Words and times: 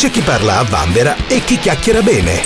C'è 0.00 0.10
chi 0.10 0.22
parla 0.22 0.60
a 0.60 0.62
vanvera 0.62 1.14
e 1.28 1.44
chi 1.44 1.58
chiacchiera 1.58 2.00
bene. 2.00 2.40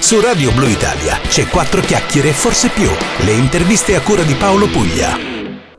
Su 0.00 0.18
Radio 0.18 0.50
Blue 0.52 0.70
Italia 0.70 1.18
c'è 1.28 1.46
quattro 1.46 1.82
chiacchiere 1.82 2.30
e 2.30 2.32
forse 2.32 2.70
più. 2.70 2.88
Le 3.18 3.32
interviste 3.32 3.94
a 3.94 4.00
cura 4.00 4.22
di 4.22 4.32
Paolo 4.32 4.66
Puglia. 4.66 5.14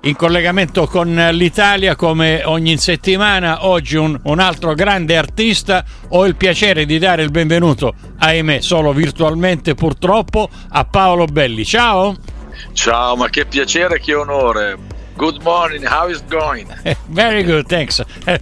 In 0.01 0.15
collegamento 0.15 0.85
con 0.85 1.15
l'Italia, 1.31 1.95
come 1.95 2.43
ogni 2.45 2.77
settimana, 2.77 3.65
oggi 3.65 3.95
un, 3.95 4.15
un, 4.25 4.37
altro 4.37 4.75
grande 4.75 5.17
artista. 5.17 5.83
Ho 6.09 6.27
il 6.27 6.35
piacere 6.35 6.85
di 6.85 6.99
dare 6.99 7.23
il 7.23 7.31
benvenuto, 7.31 7.95
ahimè, 8.19 8.61
solo 8.61 8.93
virtualmente 8.93 9.73
purtroppo, 9.73 10.47
a 10.69 10.85
Paolo 10.85 11.25
Belli. 11.25 11.65
Ciao! 11.65 12.15
Ciao, 12.73 13.15
ma 13.15 13.27
che 13.29 13.47
piacere, 13.47 13.99
che 13.99 14.13
onore! 14.13 14.96
Good 15.17 15.41
morning, 15.41 15.83
how 15.83 16.07
is 16.09 16.21
going? 16.29 16.67
Very 17.07 17.43
good, 17.43 17.65
thanks. 17.65 18.03
Eh, 18.23 18.39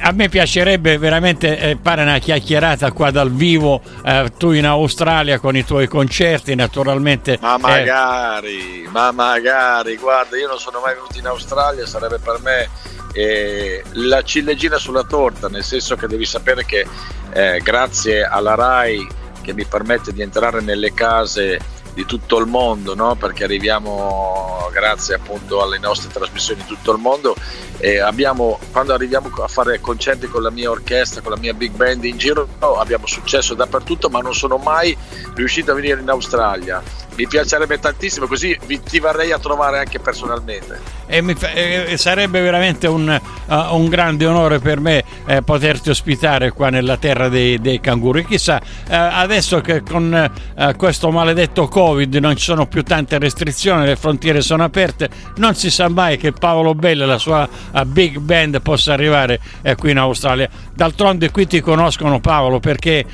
a 0.00 0.12
me 0.12 0.28
piacerebbe 0.28 0.98
veramente 0.98 1.58
eh, 1.58 1.76
fare 1.82 2.02
una 2.02 2.18
chiacchierata 2.18 2.92
qua 2.92 3.10
dal 3.10 3.32
vivo, 3.32 3.82
eh, 4.04 4.30
tu 4.38 4.52
in 4.52 4.66
Australia 4.66 5.40
con 5.40 5.56
i 5.56 5.64
tuoi 5.64 5.88
concerti, 5.88 6.54
naturalmente. 6.54 7.38
Ma 7.40 7.58
magari, 7.58 8.88
ma 8.92 9.10
magari, 9.10 9.96
guarda, 9.96 10.36
io 10.36 10.46
non 10.46 10.60
sono 10.60 10.78
mai 10.78 10.94
venuto 10.94 11.18
in 11.18 11.26
Australia, 11.26 11.84
sarebbe 11.86 12.20
per 12.20 12.38
me 12.40 12.68
eh, 13.12 13.82
la 13.94 14.22
ciliegina 14.22 14.78
sulla 14.78 15.02
torta, 15.02 15.48
nel 15.48 15.64
senso 15.64 15.96
che 15.96 16.06
devi 16.06 16.24
sapere 16.24 16.64
che 16.64 16.86
eh, 17.32 17.60
grazie 17.64 18.22
alla 18.22 18.54
RAI 18.54 19.06
che 19.42 19.54
mi 19.54 19.64
permette 19.64 20.12
di 20.12 20.22
entrare 20.22 20.60
nelle 20.60 20.94
case 20.94 21.58
di 21.98 22.06
tutto 22.06 22.38
il 22.38 22.46
mondo, 22.46 22.94
no? 22.94 23.16
perché 23.16 23.42
arriviamo 23.42 24.70
grazie 24.72 25.16
appunto 25.16 25.60
alle 25.60 25.78
nostre 25.78 26.12
trasmissioni 26.12 26.60
in 26.60 26.66
tutto 26.68 26.92
il 26.92 26.98
mondo 26.98 27.34
e 27.78 27.98
abbiamo, 27.98 28.60
quando 28.70 28.94
arriviamo 28.94 29.32
a 29.42 29.48
fare 29.48 29.80
concerti 29.80 30.28
con 30.28 30.42
la 30.42 30.50
mia 30.50 30.70
orchestra, 30.70 31.20
con 31.22 31.32
la 31.32 31.38
mia 31.38 31.54
big 31.54 31.72
band 31.72 32.04
in 32.04 32.16
giro, 32.16 32.46
abbiamo 32.60 33.08
successo 33.08 33.54
dappertutto, 33.54 34.08
ma 34.10 34.20
non 34.20 34.32
sono 34.32 34.58
mai 34.58 34.96
riuscito 35.34 35.72
a 35.72 35.74
venire 35.74 36.00
in 36.00 36.08
Australia 36.08 36.80
mi 37.18 37.26
piacerebbe 37.26 37.80
tantissimo, 37.80 38.28
così 38.28 38.56
vi, 38.66 38.80
ti 38.80 39.00
varrei 39.00 39.32
a 39.32 39.40
trovare 39.40 39.80
anche 39.80 39.98
personalmente. 39.98 40.98
E 41.08 41.20
mi, 41.20 41.34
eh, 41.54 41.96
sarebbe 41.96 42.40
veramente 42.40 42.86
un, 42.86 43.20
uh, 43.46 43.54
un, 43.74 43.88
grande 43.88 44.24
onore 44.24 44.60
per 44.60 44.78
me 44.78 45.02
eh, 45.26 45.42
poterti 45.42 45.90
ospitare 45.90 46.52
qua 46.52 46.68
nella 46.68 46.96
terra 46.96 47.28
dei, 47.28 47.58
dei 47.58 47.80
canguri. 47.80 48.24
Chissà, 48.24 48.60
eh, 48.60 48.94
adesso 48.94 49.60
che 49.60 49.82
con 49.82 50.14
eh, 50.14 50.74
questo 50.76 51.10
maledetto 51.10 51.66
Covid 51.66 52.14
non 52.16 52.36
ci 52.36 52.44
sono 52.44 52.66
più 52.66 52.84
tante 52.84 53.18
restrizioni, 53.18 53.84
le 53.84 53.96
frontiere 53.96 54.40
sono 54.40 54.62
aperte, 54.62 55.08
non 55.36 55.56
si 55.56 55.70
sa 55.70 55.88
mai 55.88 56.18
che 56.18 56.30
Paolo 56.30 56.74
Bella 56.76 57.02
e 57.02 57.06
la 57.06 57.18
sua 57.18 57.48
uh, 57.72 57.84
big 57.84 58.18
band 58.18 58.60
possa 58.60 58.92
arrivare 58.92 59.40
eh, 59.62 59.74
qui 59.74 59.90
in 59.90 59.98
Australia. 59.98 60.48
D'altronde 60.72 61.32
qui 61.32 61.48
ti 61.48 61.60
conoscono 61.60 62.20
Paolo 62.20 62.60
perché 62.60 63.04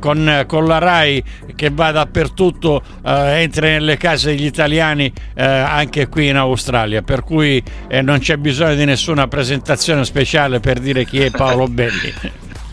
con, 0.00 0.44
con, 0.46 0.66
la 0.66 0.78
RAI 0.78 1.24
che 1.54 1.70
va 1.70 1.90
dappertutto 1.90 2.82
entri 3.46 3.68
nelle 3.68 3.96
case 3.96 4.34
degli 4.34 4.44
italiani 4.44 5.12
eh, 5.34 5.44
anche 5.44 6.08
qui 6.08 6.28
in 6.28 6.36
Australia, 6.36 7.02
per 7.02 7.22
cui 7.22 7.62
eh, 7.88 8.02
non 8.02 8.18
c'è 8.18 8.36
bisogno 8.36 8.74
di 8.74 8.84
nessuna 8.84 9.26
presentazione 9.28 10.04
speciale 10.04 10.60
per 10.60 10.78
dire 10.78 11.04
chi 11.04 11.20
è 11.22 11.30
Paolo 11.30 11.66
Belli. 11.68 12.12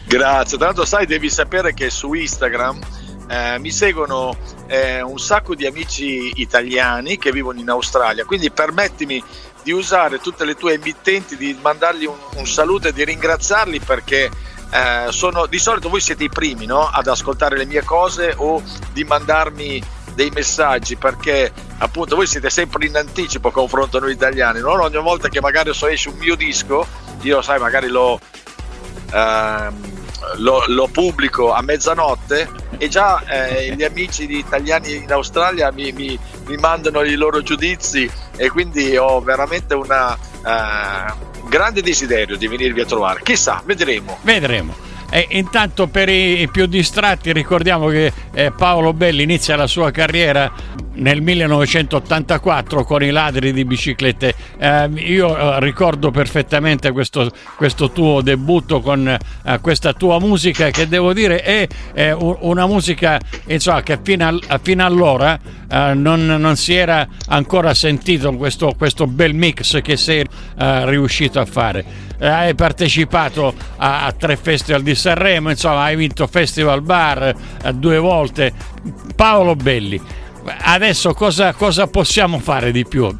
Grazie, 0.05 0.57
tra 0.57 0.67
l'altro 0.67 0.85
sai, 0.85 1.05
devi 1.05 1.29
sapere 1.29 1.73
che 1.73 1.89
su 1.89 2.13
Instagram 2.13 2.79
eh, 3.27 3.57
mi 3.59 3.71
seguono 3.71 4.35
eh, 4.67 5.01
un 5.01 5.17
sacco 5.17 5.55
di 5.55 5.65
amici 5.65 6.33
italiani 6.35 7.17
che 7.17 7.31
vivono 7.31 7.59
in 7.59 7.69
Australia, 7.69 8.25
quindi 8.25 8.51
permettimi 8.51 9.23
di 9.63 9.71
usare 9.71 10.19
tutte 10.19 10.43
le 10.43 10.55
tue 10.55 10.73
emittenti, 10.73 11.37
di 11.37 11.57
mandargli 11.59 12.05
un, 12.05 12.17
un 12.35 12.45
saluto 12.45 12.89
e 12.89 12.93
di 12.93 13.03
ringraziarli 13.05 13.79
perché 13.79 14.29
eh, 14.73 15.11
sono, 15.11 15.45
di 15.45 15.59
solito 15.59 15.87
voi 15.87 16.01
siete 16.01 16.23
i 16.23 16.29
primi 16.29 16.65
no? 16.65 16.87
ad 16.87 17.07
ascoltare 17.07 17.57
le 17.57 17.65
mie 17.65 17.83
cose 17.83 18.33
o 18.35 18.61
di 18.91 19.03
mandarmi 19.03 19.81
dei 20.13 20.29
messaggi 20.29 20.95
perché 20.95 21.51
appunto 21.79 22.15
voi 22.15 22.27
siete 22.27 22.49
sempre 22.49 22.85
in 22.85 22.95
anticipo 22.95 23.51
confronto 23.51 23.97
a 23.97 23.99
noi 23.99 24.11
italiani 24.13 24.59
non 24.59 24.79
ogni 24.79 25.01
volta 25.01 25.29
che 25.29 25.41
magari 25.41 25.71
esce 25.71 26.09
un 26.09 26.17
mio 26.17 26.35
disco 26.35 26.85
io 27.21 27.41
sai 27.41 27.59
magari 27.59 27.87
lo, 27.87 28.19
ehm, 29.11 30.01
lo, 30.37 30.63
lo 30.67 30.87
pubblico 30.87 31.51
a 31.51 31.61
mezzanotte 31.61 32.49
e 32.77 32.87
già 32.89 33.23
eh, 33.25 33.73
gli 33.75 33.83
amici 33.83 34.29
italiani 34.37 34.95
in 34.95 35.11
Australia 35.11 35.71
mi, 35.71 35.91
mi, 35.91 36.17
mi, 36.47 36.55
mandano 36.57 37.01
i 37.03 37.15
loro 37.15 37.41
giudizi 37.41 38.09
e 38.35 38.49
quindi 38.49 38.97
ho 38.97 39.21
veramente 39.21 39.73
un 39.73 39.89
eh, 39.89 41.13
grande 41.47 41.81
desiderio 41.81 42.35
di 42.35 42.47
venirvi 42.47 42.81
a 42.81 42.85
trovare. 42.85 43.21
Chissà 43.23 43.61
vedremo. 43.65 44.17
Vedremo. 44.21 44.75
E 45.09 45.27
intanto 45.29 45.87
per 45.87 46.09
i 46.09 46.49
più 46.51 46.65
distratti 46.65 47.31
ricordiamo 47.31 47.87
che 47.87 48.11
Paolo 48.55 48.93
Belli 48.93 49.23
inizia 49.23 49.55
la 49.55 49.67
sua 49.67 49.91
carriera 49.91 50.51
nel 50.95 51.21
1984 51.21 52.83
con 52.83 53.03
i 53.03 53.09
ladri 53.09 53.53
di 53.53 53.65
biciclette. 53.65 54.35
Eh, 54.57 54.89
io 54.95 55.37
eh, 55.37 55.59
ricordo 55.59 56.11
perfettamente 56.11 56.91
questo, 56.91 57.31
questo, 57.55 57.91
tuo 57.91 58.21
debutto 58.21 58.81
con 58.81 59.07
eh, 59.07 59.59
questa 59.59 59.93
tua 59.93 60.19
musica 60.19 60.69
che 60.69 60.87
devo 60.87 61.13
dire 61.13 61.41
è, 61.41 61.67
è 61.93 62.11
una 62.11 62.65
musica 62.65 63.19
insomma, 63.47 63.81
che 63.81 63.99
fino, 64.01 64.39
a, 64.47 64.59
fino 64.61 64.85
allora 64.85 65.39
eh, 65.69 65.93
non, 65.93 66.25
non, 66.25 66.55
si 66.55 66.73
era 66.73 67.07
ancora 67.27 67.73
sentito 67.73 68.31
questo, 68.33 68.73
questo 68.77 69.07
bel 69.07 69.33
mix 69.33 69.81
che 69.81 69.97
sei 69.97 70.25
eh, 70.57 70.85
riuscito 70.89 71.39
a 71.39 71.45
fare 71.45 72.11
hai 72.19 72.55
partecipato 72.55 73.53
a, 73.77 74.05
a, 74.05 74.11
tre 74.13 74.37
festival 74.37 74.81
di 74.81 74.95
Sanremo, 74.95 75.49
insomma 75.49 75.83
hai 75.83 75.97
vinto 75.97 76.25
Festival 76.27 76.81
Bar 76.81 77.35
eh, 77.63 77.73
due 77.73 77.97
volte. 77.97 78.22
Paolo 79.15 79.55
Belli, 79.55 80.01
adesso 80.61 81.13
cosa, 81.13 81.53
cosa 81.53 81.87
possiamo 81.87 82.39
fare 82.39 82.71
di 82.71 82.85
più? 82.85 83.15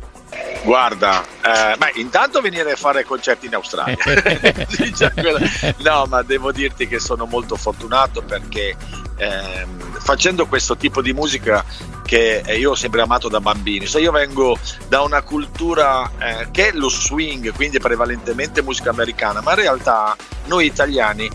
Guarda, 0.64 1.24
eh, 1.24 1.76
beh, 1.78 1.92
intanto 1.96 2.40
venire 2.40 2.72
a 2.72 2.76
fare 2.78 3.04
concerti 3.04 3.48
in 3.48 3.56
Australia. 3.56 3.98
no, 5.84 6.06
ma 6.08 6.22
devo 6.22 6.52
dirti 6.54 6.88
che 6.88 7.00
sono 7.00 7.26
molto 7.26 7.58
fortunato 7.58 8.22
perché 8.22 8.76
ehm, 9.18 10.00
facendo 10.00 10.48
questo 10.48 10.78
tipo 10.78 11.02
di 11.02 11.12
musica 11.12 11.66
che 12.06 12.44
io 12.56 12.72
ho 12.72 12.76
sempre 12.76 13.02
amato 13.02 13.28
da 13.28 13.42
bambini, 13.42 13.88
se 13.88 14.00
io 14.00 14.12
vengo 14.12 14.58
da 14.88 15.02
una 15.02 15.22
cultura 15.22 16.10
eh, 16.18 16.48
che 16.52 16.70
è 16.70 16.72
lo 16.74 16.90
swing, 16.90 17.52
quindi 17.54 17.80
prevalentemente 17.80 18.62
musica 18.62 18.90
americana, 18.90 19.42
ma 19.42 19.52
in 19.52 19.58
realtà 19.58 20.16
noi 20.46 20.66
italiani 20.66 21.30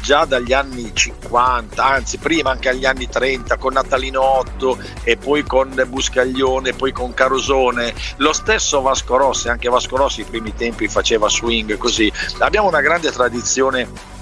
già 0.00 0.24
dagli 0.24 0.52
anni 0.52 0.90
50, 0.92 1.84
anzi 1.84 2.18
prima 2.18 2.50
anche 2.50 2.68
agli 2.68 2.84
anni 2.84 3.08
30 3.08 3.56
con 3.56 3.72
Natalino 3.72 4.22
8 4.22 4.78
e 5.04 5.16
poi 5.16 5.42
con 5.42 5.82
Buscaglione, 5.88 6.72
poi 6.72 6.92
con 6.92 7.14
Carosone, 7.14 7.94
lo 8.16 8.32
stesso 8.32 8.80
Vasco 8.80 9.16
Rossi, 9.16 9.48
anche 9.48 9.68
Vasco 9.68 9.96
Rossi 9.96 10.20
i 10.20 10.24
primi 10.24 10.54
tempi 10.54 10.88
faceva 10.88 11.28
swing 11.28 11.76
così. 11.76 12.12
Abbiamo 12.38 12.68
una 12.68 12.80
grande 12.80 13.10
tradizione 13.10 14.16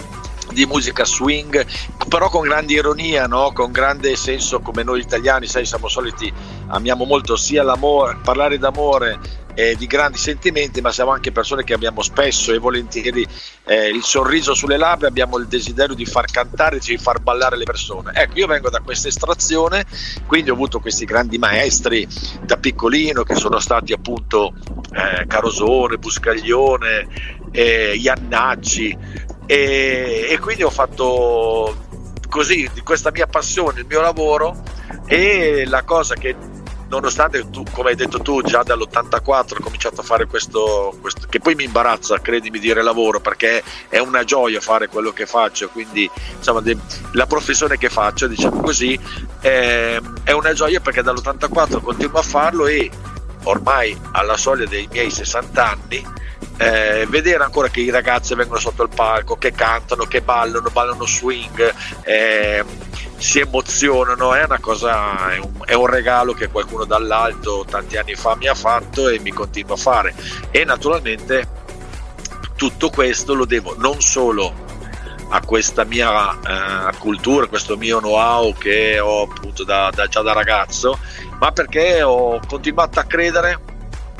di 0.52 0.64
musica 0.64 1.04
swing, 1.04 1.66
però 2.08 2.28
con 2.28 2.42
grande 2.42 2.74
ironia, 2.74 3.26
no? 3.26 3.52
con 3.52 3.72
grande 3.72 4.16
senso 4.16 4.60
come 4.60 4.82
noi 4.82 5.00
italiani, 5.00 5.46
sai, 5.46 5.66
siamo 5.66 5.88
soliti, 5.88 6.32
amiamo 6.68 7.04
molto 7.04 7.36
sia 7.36 7.62
l'amore, 7.62 8.18
parlare 8.22 8.58
d'amore 8.58 9.44
eh, 9.56 9.74
di 9.74 9.86
grandi 9.86 10.18
sentimenti, 10.18 10.82
ma 10.82 10.92
siamo 10.92 11.12
anche 11.12 11.32
persone 11.32 11.64
che 11.64 11.72
abbiamo 11.72 12.02
spesso 12.02 12.52
e 12.52 12.58
volentieri 12.58 13.26
eh, 13.64 13.88
il 13.88 14.02
sorriso 14.02 14.52
sulle 14.52 14.76
labbra, 14.76 15.08
abbiamo 15.08 15.38
il 15.38 15.46
desiderio 15.46 15.94
di 15.94 16.04
far 16.04 16.26
cantare, 16.26 16.78
di 16.78 16.98
far 16.98 17.20
ballare 17.20 17.56
le 17.56 17.64
persone. 17.64 18.12
Ecco, 18.14 18.38
io 18.38 18.46
vengo 18.46 18.68
da 18.68 18.80
questa 18.80 19.08
estrazione, 19.08 19.86
quindi 20.26 20.50
ho 20.50 20.52
avuto 20.52 20.78
questi 20.78 21.06
grandi 21.06 21.38
maestri 21.38 22.06
da 22.42 22.58
piccolino 22.58 23.22
che 23.22 23.34
sono 23.34 23.58
stati 23.58 23.94
appunto 23.94 24.52
eh, 24.92 25.26
Carosone, 25.26 25.96
Buscaglione, 25.96 27.08
eh, 27.50 27.94
Iannacci 27.96 28.96
e, 29.46 30.26
e 30.28 30.38
quindi 30.38 30.64
ho 30.64 30.70
fatto 30.70 31.84
così 32.28 32.68
di 32.74 32.82
questa 32.82 33.10
mia 33.10 33.26
passione, 33.26 33.80
il 33.80 33.86
mio 33.86 34.02
lavoro 34.02 34.62
e 35.06 35.64
la 35.66 35.82
cosa 35.82 36.14
che 36.14 36.36
nonostante 36.88 37.48
tu, 37.50 37.64
come 37.72 37.90
hai 37.90 37.96
detto 37.96 38.20
tu, 38.20 38.42
già 38.42 38.62
dall'84 38.62 39.56
ho 39.58 39.62
cominciato 39.62 40.00
a 40.00 40.04
fare 40.04 40.26
questo, 40.26 40.96
questo, 41.00 41.26
che 41.28 41.40
poi 41.40 41.54
mi 41.54 41.64
imbarazza, 41.64 42.20
credimi, 42.20 42.58
dire 42.58 42.82
lavoro, 42.82 43.20
perché 43.20 43.62
è 43.88 43.98
una 43.98 44.24
gioia 44.24 44.60
fare 44.60 44.88
quello 44.88 45.12
che 45.12 45.26
faccio, 45.26 45.68
quindi 45.68 46.08
insomma 46.36 46.60
de, 46.60 46.76
la 47.12 47.26
professione 47.26 47.76
che 47.78 47.88
faccio, 47.88 48.26
diciamo 48.26 48.60
così, 48.60 48.98
è, 49.40 50.00
è 50.24 50.32
una 50.32 50.52
gioia 50.52 50.80
perché 50.80 51.02
dall'84 51.02 51.80
continuo 51.80 52.18
a 52.18 52.22
farlo 52.22 52.66
e 52.66 52.90
ormai 53.44 53.96
alla 54.12 54.36
soglia 54.36 54.66
dei 54.66 54.88
miei 54.90 55.10
60 55.10 55.70
anni 55.70 56.04
eh, 56.58 57.06
vedere 57.08 57.44
ancora 57.44 57.68
che 57.68 57.80
i 57.80 57.90
ragazzi 57.90 58.34
vengono 58.34 58.58
sotto 58.58 58.82
il 58.82 58.90
palco, 58.94 59.36
che 59.36 59.52
cantano, 59.52 60.04
che 60.04 60.22
ballano, 60.22 60.70
ballano 60.70 61.06
swing, 61.06 61.74
eh, 62.02 62.64
si 63.18 63.40
emozionano, 63.40 64.34
è 64.34 64.44
una 64.44 64.58
cosa, 64.58 65.30
è 65.32 65.38
un, 65.38 65.52
è 65.64 65.74
un, 65.74 65.86
regalo 65.86 66.32
che 66.32 66.48
qualcuno 66.48 66.84
dall'alto 66.84 67.64
tanti 67.68 67.96
anni 67.96 68.14
fa 68.14 68.36
mi 68.36 68.46
ha 68.46 68.54
fatto 68.54 69.08
e 69.08 69.18
mi 69.18 69.30
continua 69.30 69.74
a 69.74 69.78
fare. 69.78 70.14
E 70.50 70.64
naturalmente 70.64 71.64
tutto 72.56 72.88
questo 72.90 73.34
lo 73.34 73.44
devo 73.44 73.74
non 73.76 74.00
solo 74.00 74.64
a 75.28 75.40
questa 75.40 75.84
mia 75.84 76.32
eh, 76.32 76.96
cultura, 76.98 77.46
questo 77.46 77.76
mio 77.76 77.98
know-how 77.98 78.54
che 78.54 78.98
ho 78.98 79.22
appunto 79.22 79.64
da, 79.64 79.90
da, 79.92 80.06
già 80.06 80.22
da 80.22 80.32
ragazzo, 80.32 80.98
ma 81.38 81.52
perché 81.52 82.02
ho 82.02 82.40
continuato 82.46 83.00
a 83.00 83.04
credere 83.04 83.74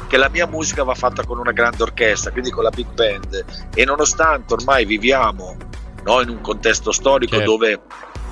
che 0.07 0.17
la 0.17 0.29
mia 0.29 0.47
musica 0.47 0.83
va 0.83 0.95
fatta 0.95 1.25
con 1.25 1.39
una 1.39 1.53
grande 1.53 1.83
orchestra, 1.83 2.31
quindi 2.31 2.51
con 2.51 2.65
la 2.65 2.71
big 2.71 2.93
band 2.93 3.45
e 3.75 3.85
nonostante 3.85 4.55
ormai 4.55 4.85
viviamo 4.85 5.57
no, 6.05 6.21
in 6.21 6.29
un 6.29 6.41
contesto 6.41 6.93
storico 6.93 7.37
certo. 7.37 7.51
dove 7.51 7.81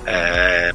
eh, 0.05 0.73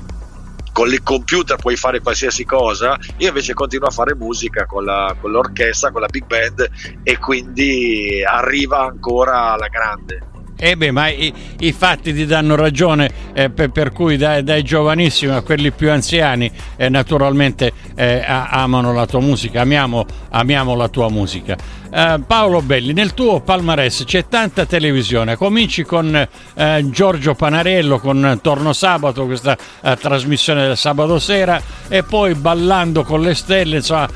con 0.72 0.88
il 0.88 1.02
computer 1.02 1.56
puoi 1.56 1.76
fare 1.76 2.00
qualsiasi 2.00 2.44
cosa, 2.44 2.98
io 3.18 3.28
invece 3.28 3.54
continuo 3.54 3.88
a 3.88 3.90
fare 3.90 4.14
musica 4.14 4.66
con, 4.66 4.84
la, 4.84 5.14
con 5.20 5.30
l'orchestra, 5.30 5.90
con 5.90 6.00
la 6.00 6.06
big 6.06 6.26
band 6.26 6.70
e 7.02 7.18
quindi 7.18 8.22
arriva 8.24 8.84
ancora 8.84 9.52
alla 9.52 9.68
grande. 9.68 10.29
Eh 10.62 10.76
beh, 10.76 10.90
ma 10.90 11.08
i, 11.08 11.32
i, 11.60 11.72
fatti 11.72 12.12
ti 12.12 12.26
danno 12.26 12.54
ragione, 12.54 13.10
eh, 13.32 13.48
per, 13.48 13.70
per, 13.70 13.92
cui 13.92 14.18
dai, 14.18 14.44
dai, 14.44 14.62
giovanissimi 14.62 15.32
a 15.32 15.40
quelli 15.40 15.70
più 15.70 15.90
anziani 15.90 16.50
eh, 16.76 16.90
naturalmente 16.90 17.72
eh, 17.94 18.22
amano 18.26 18.92
la 18.92 19.06
tua 19.06 19.20
musica, 19.20 19.62
amiamo, 19.62 20.04
amiamo 20.28 20.74
la 20.74 20.88
tua 20.88 21.08
musica. 21.08 21.56
Eh, 21.90 22.20
Paolo 22.26 22.60
Belli, 22.60 22.92
nel 22.92 23.14
tuo 23.14 23.40
palmarès 23.40 24.04
c'è 24.04 24.28
tanta 24.28 24.66
televisione, 24.66 25.34
cominci 25.34 25.82
con 25.82 26.28
eh, 26.54 26.86
Giorgio 26.90 27.34
Panarello 27.34 27.98
con 27.98 28.38
Torno 28.42 28.74
Sabato, 28.74 29.24
questa 29.24 29.56
eh, 29.80 29.96
trasmissione 29.96 30.66
del 30.66 30.76
sabato 30.76 31.18
sera, 31.18 31.58
e 31.88 32.02
poi 32.02 32.34
Ballando 32.34 33.02
con 33.02 33.22
le 33.22 33.34
stelle, 33.34 33.76
insomma, 33.76 34.06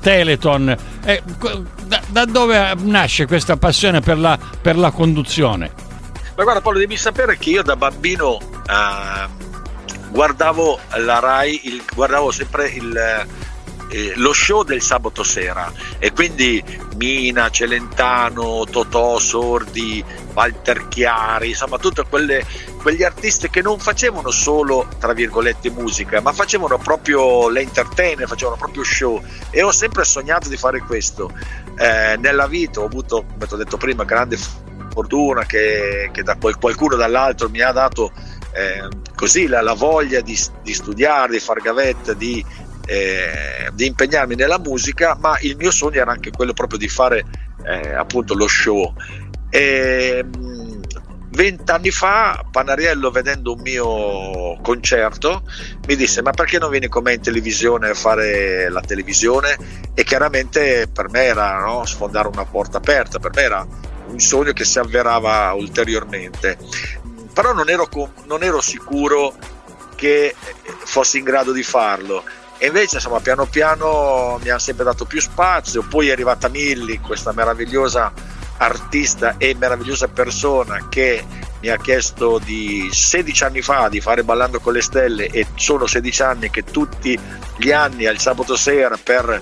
Teleton. 0.00 0.76
Da, 1.86 2.02
da, 2.08 2.24
dove 2.26 2.74
nasce 2.82 3.26
questa 3.26 3.56
passione 3.56 4.00
per 4.00 4.18
la, 4.18 4.38
per 4.60 4.76
la 4.76 4.90
conduzione? 4.90 5.92
Ma 6.36 6.42
guarda 6.42 6.60
Paolo, 6.60 6.78
devi 6.78 6.96
sapere 6.96 7.38
che 7.38 7.50
io 7.50 7.62
da 7.62 7.76
bambino 7.76 8.38
uh, 8.38 10.10
guardavo 10.10 10.80
la 10.96 11.20
Rai, 11.20 11.60
il, 11.64 11.84
guardavo 11.94 12.32
sempre 12.32 12.68
il, 12.68 13.26
eh, 13.90 14.12
lo 14.16 14.32
show 14.32 14.64
del 14.64 14.82
sabato 14.82 15.22
sera 15.22 15.72
e 16.00 16.12
quindi 16.12 16.62
Mina, 16.96 17.50
Celentano, 17.50 18.64
Totò, 18.68 19.18
Sordi, 19.18 20.04
Walter 20.32 20.88
Chiari, 20.88 21.50
insomma 21.50 21.78
tutti 21.78 22.02
quegli 22.08 23.02
artisti 23.04 23.48
che 23.48 23.62
non 23.62 23.78
facevano 23.78 24.32
solo 24.32 24.88
tra 24.98 25.12
virgolette 25.12 25.70
musica, 25.70 26.20
ma 26.20 26.32
facevano 26.32 26.78
proprio 26.78 27.48
l'entertainer, 27.48 28.26
facevano 28.26 28.56
proprio 28.56 28.82
show 28.82 29.22
e 29.50 29.62
ho 29.62 29.70
sempre 29.70 30.04
sognato 30.04 30.48
di 30.48 30.56
fare 30.56 30.80
questo. 30.80 31.30
Eh, 31.76 32.16
nella 32.18 32.48
vita 32.48 32.80
ho 32.80 32.86
avuto, 32.86 33.24
come 33.24 33.46
ti 33.46 33.54
ho 33.54 33.56
detto 33.56 33.76
prima, 33.76 34.04
grande 34.04 34.36
fortuna 34.94 35.44
che, 35.44 36.10
che 36.12 36.22
da 36.22 36.36
qualcuno 36.36 36.94
dall'altro 36.94 37.50
mi 37.50 37.60
ha 37.60 37.72
dato 37.72 38.12
eh, 38.52 38.88
così 39.16 39.48
la, 39.48 39.60
la 39.60 39.74
voglia 39.74 40.20
di, 40.20 40.38
di, 40.62 40.72
studiare, 40.72 41.32
di 41.32 41.40
far 41.40 41.60
gavetta, 41.60 42.12
di, 42.12 42.44
eh, 42.86 43.68
di, 43.72 43.86
impegnarmi 43.86 44.36
nella 44.36 44.60
musica, 44.60 45.16
ma 45.18 45.36
il 45.40 45.56
mio 45.56 45.72
sogno 45.72 46.00
era 46.00 46.12
anche 46.12 46.30
quello 46.30 46.52
proprio 46.52 46.78
di 46.78 46.88
fare 46.88 47.24
eh, 47.64 47.94
appunto 47.94 48.34
lo 48.34 48.46
show. 48.46 48.94
E, 49.50 50.24
Vent'anni 51.34 51.90
fa 51.90 52.44
Panariello 52.48 53.10
vedendo 53.10 53.54
un 53.54 53.60
mio 53.60 54.56
concerto 54.62 55.42
mi 55.88 55.96
disse 55.96 56.22
ma 56.22 56.30
perché 56.30 56.60
non 56.60 56.70
vieni 56.70 56.86
con 56.86 57.02
me 57.02 57.14
in 57.14 57.20
televisione 57.20 57.88
a 57.88 57.94
fare 57.94 58.68
la 58.70 58.80
televisione 58.80 59.56
e 59.94 60.04
chiaramente 60.04 60.86
per 60.92 61.10
me 61.10 61.24
era 61.24 61.58
no, 61.58 61.84
sfondare 61.86 62.28
una 62.28 62.44
porta 62.44 62.76
aperta, 62.76 63.18
per 63.18 63.32
me 63.34 63.42
era 63.42 63.66
un 64.14 64.20
sogno 64.20 64.52
che 64.52 64.64
si 64.64 64.78
avverava 64.78 65.52
ulteriormente. 65.52 66.56
Però 67.32 67.52
non 67.52 67.68
ero, 67.68 67.88
non 68.26 68.42
ero 68.42 68.60
sicuro 68.60 69.34
che 69.96 70.34
fossi 70.84 71.18
in 71.18 71.24
grado 71.24 71.52
di 71.52 71.62
farlo. 71.62 72.22
E 72.56 72.68
invece, 72.68 72.96
insomma, 72.96 73.20
piano 73.20 73.46
piano 73.46 74.38
mi 74.40 74.48
hanno 74.48 74.58
sempre 74.58 74.84
dato 74.84 75.04
più 75.04 75.20
spazio. 75.20 75.82
Poi 75.82 76.08
è 76.08 76.12
arrivata 76.12 76.48
Milli, 76.48 77.00
questa 77.00 77.32
meravigliosa 77.32 78.12
artista 78.58 79.34
e 79.36 79.56
meravigliosa 79.58 80.06
persona 80.06 80.86
che 80.88 81.24
mi 81.60 81.68
ha 81.68 81.76
chiesto 81.76 82.38
di 82.38 82.88
16 82.92 83.44
anni 83.44 83.62
fa 83.62 83.88
di 83.88 84.00
fare 84.00 84.22
Ballando 84.22 84.60
con 84.60 84.74
le 84.74 84.82
Stelle 84.82 85.26
e 85.26 85.46
sono 85.56 85.86
16 85.86 86.22
anni 86.22 86.50
che 86.50 86.62
tutti 86.62 87.18
gli 87.56 87.72
anni 87.72 88.06
al 88.06 88.18
sabato 88.18 88.54
sera 88.54 88.96
per 89.02 89.40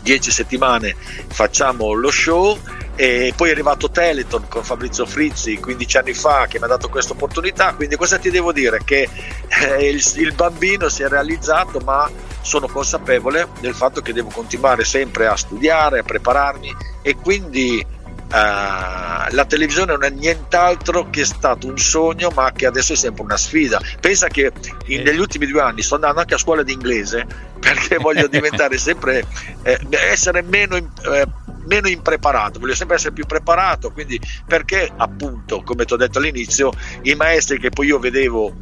10 0.00 0.30
settimane 0.30 0.96
facciamo 1.28 1.92
lo 1.92 2.10
show 2.10 2.58
e 2.96 3.34
poi 3.36 3.50
è 3.50 3.52
arrivato 3.52 3.90
Teleton 3.90 4.48
con 4.48 4.64
Fabrizio 4.64 5.04
Frizzi 5.04 5.60
15 5.60 5.98
anni 5.98 6.14
fa 6.14 6.46
che 6.48 6.58
mi 6.58 6.64
ha 6.64 6.68
dato 6.68 6.88
questa 6.88 7.12
opportunità. 7.12 7.74
Quindi 7.74 7.96
cosa 7.96 8.18
ti 8.18 8.30
devo 8.30 8.52
dire? 8.52 8.80
Che 8.82 9.08
eh, 9.48 9.88
il, 9.88 10.02
il, 10.16 10.32
bambino 10.32 10.88
si 10.88 11.02
è 11.02 11.08
realizzato 11.08 11.78
ma 11.80 12.10
sono 12.40 12.66
consapevole 12.68 13.48
del 13.60 13.74
fatto 13.74 14.00
che 14.00 14.14
devo 14.14 14.30
continuare 14.30 14.84
sempre 14.84 15.26
a 15.26 15.36
studiare 15.36 15.98
a 15.98 16.02
prepararmi. 16.02 16.74
E 17.02 17.16
quindi 17.16 17.78
eh, 17.80 19.30
la 19.30 19.44
televisione 19.46 19.92
non 19.92 20.04
è 20.04 20.10
nient'altro 20.10 21.10
che 21.10 21.24
stato 21.24 21.68
un 21.68 21.78
sogno 21.78 22.30
ma 22.34 22.50
che 22.52 22.66
adesso 22.66 22.94
è 22.94 22.96
sempre 22.96 23.22
una 23.22 23.36
sfida. 23.36 23.78
Pensa 24.00 24.28
che 24.28 24.52
in, 24.86 25.02
negli 25.02 25.18
ultimi 25.18 25.46
due 25.46 25.60
anni 25.60 25.82
sto 25.82 25.96
andando 25.96 26.20
anche 26.20 26.34
a 26.34 26.38
scuola 26.38 26.62
di 26.62 26.72
inglese 26.72 27.26
perché 27.60 27.98
voglio 27.98 28.26
diventare 28.26 28.78
sempre 28.78 29.24
eh, 29.62 29.78
essere 29.90 30.42
meno 30.42 30.76
eh, 30.76 31.26
meno 31.66 31.88
impreparato, 31.88 32.58
voglio 32.58 32.74
sempre 32.74 32.96
essere 32.96 33.12
più 33.12 33.26
preparato, 33.26 33.90
quindi 33.90 34.20
perché 34.46 34.90
appunto, 34.96 35.62
come 35.62 35.84
ti 35.84 35.92
ho 35.92 35.96
detto 35.96 36.18
all'inizio, 36.18 36.72
i 37.02 37.14
maestri 37.14 37.58
che 37.58 37.70
poi 37.70 37.86
io 37.86 37.98
vedevo 37.98 38.54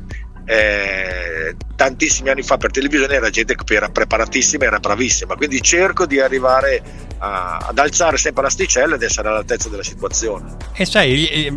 eh, 0.47 1.57
tantissimi 1.75 2.29
anni 2.29 2.43
fa 2.43 2.57
per 2.57 2.71
televisione 2.71 3.15
era 3.15 3.31
gente 3.31 3.55
che 3.55 3.75
era 3.75 3.89
preparatissima, 3.89 4.65
era 4.65 4.79
bravissima, 4.79 5.37
quindi 5.37 5.61
cerco 5.63 6.07
di 6.07 6.21
arrivare 6.21 6.83
a, 7.19 7.57
ad 7.69 7.79
alzare 7.79 8.17
sempre 8.19 8.43
l'asticella 8.43 8.97
ed 8.97 9.03
essere 9.03 9.29
all'altezza 9.29 9.69
della 9.69 9.83
situazione. 9.83 10.57
E 10.75 10.85
sai, 10.85 11.57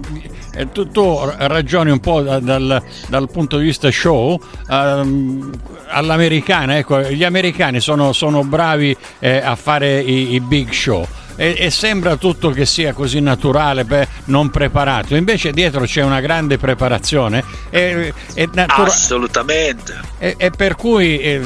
eh, 0.54 0.72
tu, 0.72 0.90
tu 0.90 1.20
ragioni 1.38 1.92
un 1.92 2.00
po' 2.00 2.22
dal, 2.22 2.84
dal, 3.08 3.30
punto 3.30 3.58
di 3.58 3.66
vista 3.66 3.92
show, 3.92 4.40
um, 4.70 5.52
all'americana, 5.88 6.78
ecco, 6.78 7.02
gli 7.02 7.24
americani 7.24 7.80
sono, 7.80 8.14
sono 8.14 8.44
bravi 8.44 8.96
eh, 9.20 9.38
a 9.38 9.56
fare 9.56 10.00
i, 10.00 10.34
i 10.34 10.40
big 10.40 10.72
show 10.72 11.06
e, 11.38 11.56
e, 11.58 11.70
sembra 11.70 12.18
tutto 12.18 12.50
che 12.50 12.66
sia 12.66 12.92
così 12.92 13.22
naturale, 13.22 13.86
beh, 13.86 14.08
non 14.26 14.50
preparato. 14.50 15.16
Invece 15.16 15.52
dietro 15.52 15.86
c'è 15.86 16.04
una 16.04 16.20
grande 16.20 16.58
preparazione. 16.58 17.44
E, 17.70 18.14
e 18.34 18.50
natura- 18.52 18.88
Assolutamente. 18.88 19.96
E, 20.18 20.52
per 20.56 20.76
cui 20.76 21.20
eh, 21.20 21.42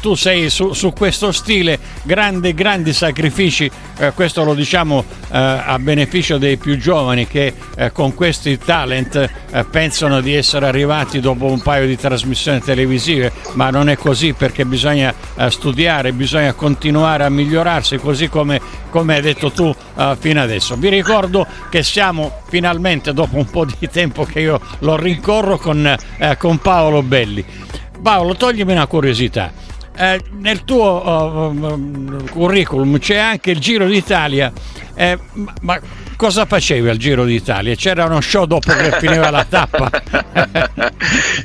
tu 0.00 0.16
sei 0.16 0.50
su, 0.50 0.72
su, 0.72 0.92
questo 0.92 1.30
stile, 1.30 1.78
grandi, 2.02 2.52
grandi 2.54 2.92
sacrifici, 2.92 3.70
eh, 3.98 4.12
questo 4.12 4.42
lo 4.42 4.54
diciamo 4.54 5.04
eh, 5.30 5.38
a 5.38 5.78
beneficio 5.78 6.36
dei 6.36 6.56
più 6.56 6.76
giovani 6.76 7.28
che 7.28 7.54
eh, 7.76 7.92
con 7.92 8.14
questi 8.14 8.58
talent 8.58 9.14
eh, 9.50 9.64
pensano 9.64 10.20
di 10.20 10.34
essere 10.34 10.66
arrivati 10.66 11.20
dopo 11.20 11.46
un 11.46 11.60
paio 11.60 11.86
di 11.86 11.96
trasmissioni 11.96 12.60
televisive, 12.60 13.32
ma 13.52 13.70
non 13.70 13.88
è 13.88 13.96
così 13.96 14.32
perché 14.32 14.64
bisogna 14.64 15.14
eh, 15.36 15.50
studiare, 15.50 16.12
bisogna 16.12 16.52
continuare 16.52 17.24
a 17.24 17.28
migliorarsi, 17.28 17.98
così 17.98 18.28
come, 18.28 18.60
come 18.90 19.16
hai 19.16 19.22
detto 19.22 19.50
tu 19.50 19.64
uh, 19.64 20.16
fino 20.16 20.42
adesso. 20.42 20.76
Vi 20.76 20.88
ricordo 20.88 21.46
che 21.70 21.82
siamo 21.82 22.40
finalmente, 22.48 23.12
dopo 23.12 23.36
un 23.36 23.48
po' 23.48 23.64
di 23.64 23.88
tempo 23.90 24.24
che 24.24 24.40
io 24.40 24.60
lo 24.80 24.96
rincorro, 24.96 25.56
con, 25.56 25.96
uh, 26.18 26.36
con 26.36 26.58
Paolo 26.58 27.02
Belli. 27.02 27.44
Paolo, 28.02 28.34
toglimi 28.34 28.72
una 28.72 28.86
curiosità. 28.86 29.52
Eh, 29.96 30.20
nel 30.38 30.64
tuo 30.64 31.50
uh, 31.50 32.24
curriculum 32.30 32.98
c'è 32.98 33.16
anche 33.16 33.50
il 33.50 33.58
Giro 33.58 33.86
d'Italia, 33.86 34.50
eh, 34.94 35.18
ma 35.60 35.78
cosa 36.20 36.44
facevi 36.44 36.86
al 36.86 36.98
Giro 36.98 37.24
d'Italia? 37.24 37.74
C'era 37.74 38.04
uno 38.04 38.20
show 38.20 38.44
dopo 38.44 38.70
che 38.72 38.92
finiva 38.98 39.30
la 39.30 39.42
tappa? 39.48 39.90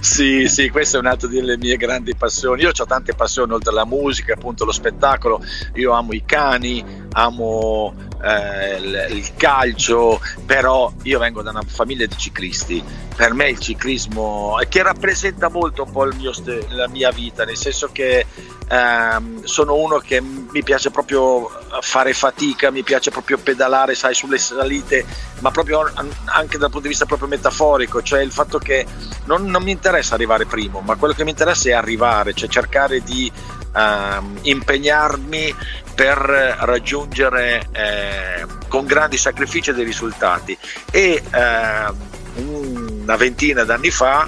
sì, 0.02 0.50
sì, 0.50 0.68
questa 0.70 0.98
è 0.98 1.00
un'altra 1.00 1.30
delle 1.30 1.58
mie 1.58 1.78
grandi 1.78 2.14
passioni. 2.14 2.64
Io 2.64 2.72
ho 2.78 2.86
tante 2.86 3.14
passioni 3.14 3.54
oltre 3.54 3.72
alla 3.72 3.86
musica, 3.86 4.34
appunto 4.34 4.66
lo 4.66 4.74
spettacolo. 4.74 5.42
Io 5.76 5.94
amo 5.94 6.12
i 6.12 6.24
cani, 6.26 6.84
amo 7.14 7.94
eh, 8.22 8.78
il, 9.10 9.36
calcio, 9.36 10.20
però 10.46 10.92
io 11.04 11.20
vengo 11.20 11.42
da 11.42 11.52
una 11.52 11.64
famiglia 11.66 12.06
di 12.06 12.18
ciclisti. 12.18 12.84
Per 13.16 13.34
me 13.34 13.50
il 13.50 13.60
ciclismo, 13.60 14.60
che 14.68 14.84
rappresenta 14.84 15.50
molto 15.50 15.84
un 15.84 15.92
po' 15.92 16.06
mio, 16.18 16.34
la 16.70 16.88
mia 16.88 17.12
vita, 17.12 17.46
nel 17.46 17.56
senso 17.56 17.90
che 17.92 18.26
ehm, 18.68 19.44
sono 19.44 19.76
uno 19.76 20.00
che 20.00 20.22
mi 20.22 20.64
piace 20.64 20.92
proprio 20.92 21.50
fare 21.82 22.14
fatica, 22.14 22.72
mi 22.72 22.84
piace 22.84 23.12
proprio 23.12 23.38
pedalare, 23.38 23.96
sai, 23.96 24.14
sulle 24.14 24.38
salite, 24.38 25.06
ma 25.40 25.52
proprio 25.52 25.90
anche 26.26 26.58
dal 26.58 26.70
punto 26.70 26.82
di 26.82 26.90
vista 26.90 27.06
proprio 27.06 27.28
metaforico, 27.28 28.02
cioè 28.02 28.22
il 28.22 28.32
fatto 28.32 28.58
che 28.58 28.86
non, 29.26 29.46
non 29.46 29.64
mi 29.64 29.72
interessa 29.72 30.16
arrivare 30.16 30.46
primo, 30.46 30.82
ma 30.82 30.96
quello 30.96 31.14
che 31.14 31.24
mi 31.24 31.32
interessa 31.32 31.70
è 31.70 31.74
arrivare, 31.74 32.34
cioè 32.34 32.50
cercare 32.50 33.02
di 33.02 33.32
ehm, 33.76 34.40
impegnarmi 34.42 35.56
per 35.96 36.18
raggiungere 36.60 37.68
eh, 37.72 38.46
con 38.68 38.86
grandi 38.86 39.18
sacrifici 39.18 39.72
dei 39.72 39.86
risultati 39.86 40.58
e 40.92 41.24
eh, 41.32 42.14
un 42.36 42.86
una 43.06 43.18
ventina 43.18 43.64
d'anni 43.64 43.92
fa 43.92 44.28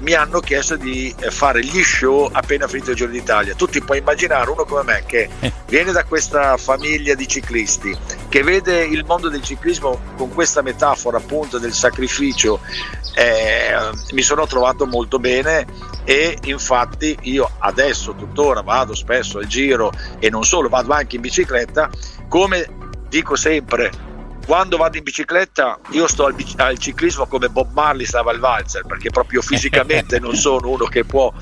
mi 0.00 0.14
hanno 0.14 0.40
chiesto 0.40 0.76
di 0.76 1.14
fare 1.28 1.62
gli 1.62 1.82
show 1.82 2.28
appena 2.32 2.66
finito 2.66 2.90
il 2.90 2.96
Giro 2.96 3.10
d'Italia. 3.10 3.54
Tu 3.54 3.66
ti 3.66 3.82
puoi 3.82 3.98
immaginare 3.98 4.50
uno 4.50 4.64
come 4.64 4.82
me 4.82 5.02
che 5.06 5.28
eh. 5.38 5.52
viene 5.66 5.92
da 5.92 6.04
questa 6.04 6.56
famiglia 6.56 7.14
di 7.14 7.28
ciclisti, 7.28 7.96
che 8.28 8.42
vede 8.42 8.82
il 8.82 9.04
mondo 9.04 9.28
del 9.28 9.42
ciclismo 9.42 10.00
con 10.16 10.32
questa 10.32 10.62
metafora 10.62 11.18
appunto 11.18 11.58
del 11.58 11.74
sacrificio, 11.74 12.60
eh, 13.14 13.90
mi 14.12 14.22
sono 14.22 14.46
trovato 14.46 14.86
molto 14.86 15.18
bene 15.18 15.66
e 16.04 16.36
infatti 16.44 17.16
io 17.22 17.50
adesso 17.58 18.14
tuttora 18.14 18.62
vado 18.62 18.94
spesso 18.94 19.38
al 19.38 19.46
giro 19.46 19.92
e 20.18 20.30
non 20.30 20.44
solo, 20.44 20.68
vado 20.68 20.92
anche 20.92 21.16
in 21.16 21.22
bicicletta, 21.22 21.90
come 22.28 22.66
dico 23.08 23.36
sempre 23.36 24.08
quando 24.46 24.76
vado 24.76 24.96
in 24.96 25.04
bicicletta 25.04 25.78
io 25.90 26.08
sto 26.08 26.26
al, 26.26 26.34
al, 26.56 26.78
ciclismo 26.78 27.26
come 27.26 27.48
Bob 27.48 27.72
Marley 27.72 28.06
stava 28.06 28.30
al 28.30 28.38
valzer 28.38 28.84
perché 28.84 29.10
proprio 29.10 29.42
fisicamente 29.42 30.18
non 30.18 30.34
sono 30.34 30.70
uno 30.70 30.86
che 30.86 31.04
può, 31.04 31.32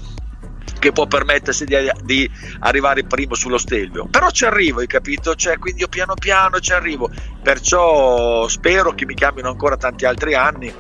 che 0.78 0.92
può 0.92 1.06
permettersi 1.06 1.64
di, 1.64 1.74
di, 2.02 2.30
arrivare 2.60 3.04
primo 3.04 3.34
sullo 3.34 3.58
stelvio. 3.58 4.06
Però 4.06 4.30
ci 4.30 4.44
arrivo 4.44 4.80
hai 4.80 4.86
capito? 4.86 5.34
Cioè, 5.34 5.58
quindi 5.58 5.80
io 5.80 5.88
piano 5.88 6.14
piano 6.14 6.60
ci 6.60 6.72
arrivo. 6.72 7.10
Perciò 7.42 8.46
spero 8.48 8.92
che 8.92 9.06
mi 9.06 9.14
cambino 9.14 9.48
ancora 9.48 9.76
tanti 9.76 10.04
altri 10.04 10.34
anni 10.34 10.72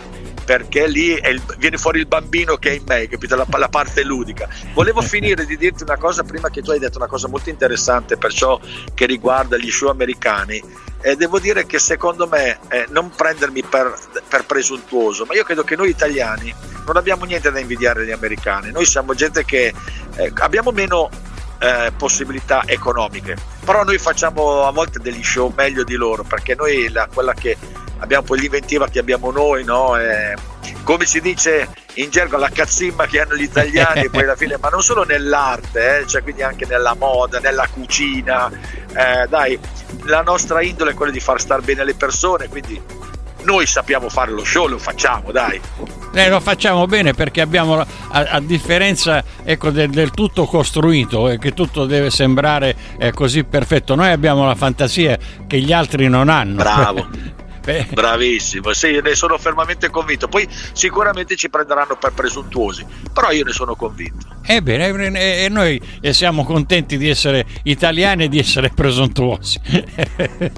perché 0.48 0.86
lì 0.86 1.12
il, 1.12 1.42
viene 1.58 1.76
fuori 1.76 1.98
il 1.98 2.06
bambino 2.06 2.56
che 2.56 2.70
è 2.70 2.72
in 2.76 2.84
me, 2.86 3.06
capito? 3.06 3.36
La, 3.36 3.44
la, 3.46 3.68
parte 3.68 4.02
ludica. 4.02 4.48
Volevo 4.72 5.02
finire 5.04 5.44
di 5.44 5.58
dirti 5.58 5.82
una 5.82 5.98
cosa 5.98 6.22
prima 6.22 6.48
che 6.48 6.62
tu 6.62 6.70
hai 6.70 6.78
detto 6.78 6.96
una 6.96 7.06
cosa 7.06 7.28
molto 7.28 7.50
interessante 7.50 8.16
per 8.16 8.32
ciò 8.32 8.58
che 8.94 9.04
riguarda 9.04 9.58
gli 9.58 9.70
show 9.70 9.90
americani 9.90 10.62
eh, 11.02 11.16
devo 11.16 11.38
dire 11.38 11.66
che 11.66 11.78
secondo 11.78 12.26
me, 12.26 12.60
eh, 12.68 12.86
non 12.88 13.10
prendermi 13.10 13.62
per, 13.62 13.94
per, 14.26 14.46
presuntuoso, 14.46 15.26
ma 15.26 15.34
io 15.34 15.44
credo 15.44 15.64
che 15.64 15.76
noi 15.76 15.90
italiani 15.90 16.54
non 16.86 16.96
abbiamo 16.96 17.26
niente 17.26 17.50
da 17.50 17.58
invidiare 17.58 18.04
agli 18.04 18.10
americani, 18.10 18.70
noi 18.70 18.86
siamo 18.86 19.12
gente 19.12 19.44
che 19.44 19.74
eh, 20.16 20.32
abbiamo 20.36 20.70
meno 20.70 21.10
eh, 21.58 21.92
possibilità 21.94 22.62
economiche, 22.64 23.36
però 23.66 23.84
noi 23.84 23.98
facciamo 23.98 24.66
a 24.66 24.70
volte 24.70 24.98
degli 24.98 25.22
show 25.22 25.52
meglio 25.54 25.84
di 25.84 25.94
loro, 25.94 26.22
perché 26.22 26.54
noi 26.54 26.88
la, 26.88 27.06
quella 27.12 27.34
che 27.34 27.58
abbiamo 27.98 28.24
poi 28.24 28.40
l'inventiva 28.40 28.88
che 28.88 28.98
abbiamo 28.98 29.30
noi, 29.30 29.64
no? 29.64 29.96
come 30.82 31.04
si 31.04 31.20
dice 31.20 31.68
in 31.94 32.10
gergo 32.10 32.36
la 32.36 32.48
cazzimma 32.48 33.06
che 33.06 33.20
hanno 33.20 33.34
gli 33.34 33.42
italiani 33.42 34.08
poi 34.08 34.22
alla 34.22 34.36
fine 34.36 34.56
ma 34.60 34.68
non 34.68 34.82
solo 34.82 35.04
nell'arte 35.04 35.98
eh, 35.98 36.06
cioè 36.06 36.22
quindi 36.22 36.42
anche 36.42 36.64
nella 36.66 36.94
moda 36.94 37.40
nella 37.40 37.66
cucina 37.70 38.50
eh, 38.50 39.26
dai 39.28 39.58
la 40.04 40.22
nostra 40.22 40.62
indole 40.62 40.92
è 40.92 40.94
quella 40.94 41.12
di 41.12 41.20
far 41.20 41.40
star 41.40 41.60
bene 41.60 41.84
le 41.84 41.94
persone 41.94 42.48
quindi 42.48 42.80
noi 43.42 43.66
sappiamo 43.66 44.08
fare 44.08 44.30
lo 44.30 44.44
show 44.44 44.66
lo 44.66 44.78
facciamo 44.78 45.30
dai 45.30 45.60
eh, 46.12 46.28
lo 46.30 46.40
facciamo 46.40 46.86
bene 46.86 47.12
perché 47.12 47.42
abbiamo, 47.42 47.78
a, 47.80 47.86
a 48.08 48.40
differenza 48.40 49.22
ecco, 49.44 49.70
del, 49.70 49.90
del, 49.90 50.10
tutto 50.10 50.46
costruito, 50.46 51.28
eh, 51.28 51.38
che 51.38 51.52
tutto 51.52 51.84
deve 51.84 52.10
sembrare 52.10 52.74
eh, 52.98 53.12
così 53.12 53.44
perfetto, 53.44 53.94
noi 53.94 54.10
abbiamo 54.10 54.46
la 54.46 54.54
fantasia 54.54 55.18
che 55.46 55.60
gli 55.60 55.72
altri 55.72 56.08
non 56.08 56.30
hanno. 56.30 56.56
Bravo. 56.56 57.36
Beh. 57.62 57.88
Bravissimo, 57.90 58.72
sì, 58.72 59.00
ne 59.02 59.14
sono 59.14 59.36
fermamente 59.38 59.90
convinto. 59.90 60.28
Poi 60.28 60.48
sicuramente 60.72 61.36
ci 61.36 61.50
prenderanno 61.50 61.96
per 61.96 62.12
presuntuosi, 62.12 62.86
però 63.12 63.30
io 63.30 63.44
ne 63.44 63.52
sono 63.52 63.74
convinto. 63.74 64.36
Ebbene, 64.50 65.44
e 65.44 65.48
noi 65.50 65.78
siamo 66.10 66.42
contenti 66.42 66.96
di 66.96 67.10
essere 67.10 67.44
italiani 67.64 68.24
e 68.24 68.28
di 68.28 68.38
essere 68.38 68.70
presuntuosi. 68.70 69.60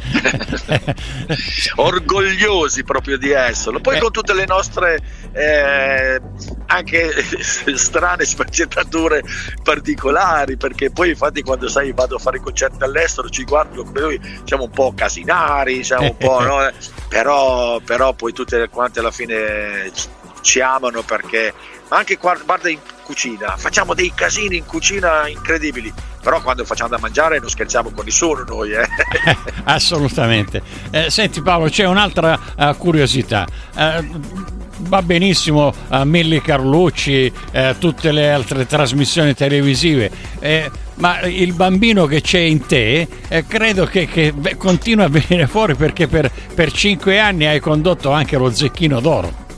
Orgogliosi 1.75 2.85
proprio 2.85 3.19
di 3.19 3.31
esserlo. 3.31 3.81
Poi 3.81 3.97
eh. 3.97 3.99
con 3.99 4.13
tutte 4.13 4.33
le 4.33 4.47
nostre 4.47 5.01
eh, 5.33 6.21
anche 6.67 7.11
strane 7.75 8.25
sfaccettature 8.25 9.25
particolari, 9.63 10.57
perché 10.57 10.91
poi 10.91 11.11
infatti 11.11 11.43
quando 11.43 11.69
sai 11.69 11.93
vado 11.93 12.17
a 12.17 12.19
fare 12.19 12.37
i 12.37 12.41
concerti 12.41 12.85
all'estero 12.85 13.29
ci 13.29 13.43
guardano 13.43 13.83
come 13.83 14.01
noi 14.01 14.21
siamo 14.45 14.65
un 14.65 14.71
po' 14.71 14.93
casinari, 14.95 15.83
siamo 15.83 16.05
un 16.05 16.17
po'... 16.17 16.41
no? 16.47 16.71
Però, 17.09 17.81
però 17.81 18.13
poi 18.13 18.33
tutte 18.33 18.69
quante 18.69 19.01
alla 19.01 19.11
fine 19.11 19.91
ci 20.43 20.61
amano 20.61 21.03
perché 21.03 21.53
ma 21.91 21.99
anche 21.99 22.17
guarda 22.17 22.69
in 22.69 22.79
cucina 23.03 23.57
facciamo 23.57 23.95
dei 23.95 24.13
casini 24.15 24.57
in 24.57 24.65
cucina 24.65 25.27
incredibili. 25.27 25.93
Però 26.23 26.41
quando 26.43 26.65
facciamo 26.65 26.91
da 26.91 26.99
mangiare 26.99 27.41
non 27.41 27.49
scherziamo 27.49 27.91
con 27.91 28.05
nessuno 28.05 28.45
noi 28.47 28.73
eh. 28.73 28.89
assolutamente. 29.65 30.63
Eh, 30.91 31.11
senti 31.11 31.43
Paolo 31.43 31.69
c'è 31.69 31.87
un'altra 31.87 32.39
uh, 32.57 32.77
curiosità. 32.77 33.47
Uh, 33.75 34.21
va 34.83 35.03
benissimo 35.03 35.75
uh, 35.89 36.03
Milli 36.05 36.41
Carlucci 36.41 37.31
tutte 37.79 38.13
le 38.13 38.31
altre 38.31 38.67
trasmissioni 38.67 39.35
televisive 39.35 40.11
ma 41.01 41.21
il 41.23 41.53
bambino 41.55 42.07
che 42.07 42.21
c'è 42.21 42.39
in 42.39 42.65
te 42.67 43.09
eh, 43.29 43.47
credo 43.47 43.87
che, 43.87 44.07
che 44.07 44.33
beh, 44.33 44.57
continua 44.57 45.07
a 45.07 45.09
venire 45.09 45.47
fuori 45.47 45.75
perché 45.75 46.07
per, 46.07 46.31
per 46.55 46.71
cinque 46.73 47.19
anni 47.19 47.47
hai 47.47 47.59
condotto 47.59 48.11
anche 48.11 48.37
lo 48.37 48.53
zecchino 48.53 49.01
d'oro. 49.01 49.49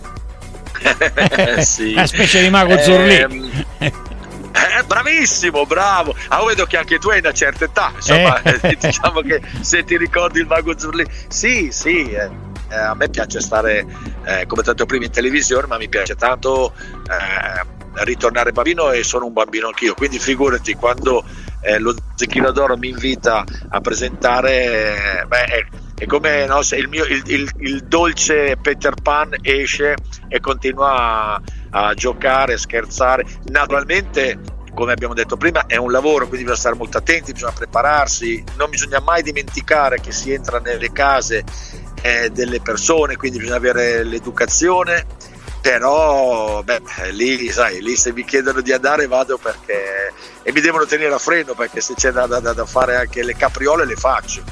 sì. 1.62 1.92
Una 1.92 2.06
specie 2.06 2.40
di 2.42 2.50
mago 2.50 2.78
Zurlì. 2.78 3.14
Eh, 4.52 4.82
bravissimo, 4.86 5.66
bravo. 5.66 6.14
Ah, 6.28 6.44
vedo 6.44 6.64
che 6.64 6.76
anche 6.76 6.98
tu 6.98 7.08
hai 7.08 7.18
una 7.18 7.32
certa 7.32 7.64
età. 7.64 7.92
Insomma, 7.94 8.40
eh. 8.42 8.76
diciamo 8.80 9.20
che 9.20 9.40
se 9.60 9.84
ti 9.84 9.96
ricordi 9.96 10.40
il 10.40 10.46
mago 10.46 10.78
Zurlì. 10.78 11.04
Sì, 11.28 11.68
sì. 11.70 12.10
Eh, 12.10 12.30
eh 12.68 12.76
a 12.76 12.94
me 12.94 13.08
piace 13.08 13.40
stare, 13.40 13.84
eh, 14.24 14.46
come 14.46 14.62
detto 14.62 14.86
prima, 14.86 15.04
in 15.04 15.10
televisione, 15.10 15.66
ma 15.66 15.76
mi 15.76 15.88
piace 15.88 16.14
tanto 16.14 16.72
eh, 17.08 17.81
ritornare 17.94 18.52
bambino 18.52 18.90
e 18.90 19.02
sono 19.02 19.26
un 19.26 19.32
bambino 19.32 19.68
anch'io, 19.68 19.94
quindi 19.94 20.18
figurati 20.18 20.74
quando 20.74 21.24
eh, 21.60 21.78
lo 21.78 21.94
Zecchino 22.14 22.50
d'Oro 22.50 22.76
mi 22.76 22.88
invita 22.88 23.44
a 23.68 23.80
presentare, 23.80 25.20
eh, 25.20 25.26
beh, 25.26 25.44
è, 25.44 25.66
è, 25.98 26.06
come 26.06 26.46
no, 26.46 26.60
il, 26.70 26.88
mio, 26.88 27.04
il, 27.04 27.22
il, 27.26 27.50
il, 27.58 27.84
dolce 27.84 28.56
Peter 28.60 28.94
Pan 29.00 29.30
esce 29.40 29.94
e 30.28 30.40
continua 30.40 31.34
a, 31.34 31.40
a 31.70 31.94
giocare, 31.94 32.54
a 32.54 32.58
scherzare. 32.58 33.24
Naturalmente 33.44 34.38
come 34.74 34.92
abbiamo 34.92 35.14
detto 35.14 35.36
prima, 35.36 35.66
è 35.66 35.76
un 35.76 35.90
lavoro, 35.90 36.26
quindi 36.26 36.38
bisogna 36.38 36.56
stare 36.56 36.76
molto 36.76 36.96
attenti, 36.98 37.32
bisogna 37.32 37.52
prepararsi, 37.52 38.42
non 38.56 38.70
bisogna 38.70 39.00
mai 39.00 39.22
dimenticare 39.22 40.00
che 40.00 40.12
si 40.12 40.32
entra 40.32 40.60
nelle 40.60 40.90
case 40.92 41.44
eh, 42.00 42.30
delle 42.30 42.60
persone, 42.60 43.16
quindi 43.16 43.38
bisogna 43.38 43.58
avere 43.58 44.02
l'educazione 44.02 45.06
però 45.62 46.60
beh, 46.62 46.82
lì, 47.12 47.50
sai, 47.50 47.80
lì 47.80 47.96
se 47.96 48.12
mi 48.12 48.24
chiedono 48.24 48.60
di 48.60 48.72
andare 48.72 49.06
vado 49.06 49.38
perché 49.38 50.12
e 50.42 50.52
mi 50.52 50.60
devono 50.60 50.84
tenere 50.84 51.14
a 51.14 51.18
freno 51.18 51.54
perché 51.54 51.80
se 51.80 51.94
c'è 51.94 52.10
da, 52.10 52.26
da, 52.26 52.40
da 52.40 52.66
fare 52.66 52.96
anche 52.96 53.22
le 53.22 53.36
capriole 53.36 53.86
le 53.86 53.94
faccio 53.94 54.42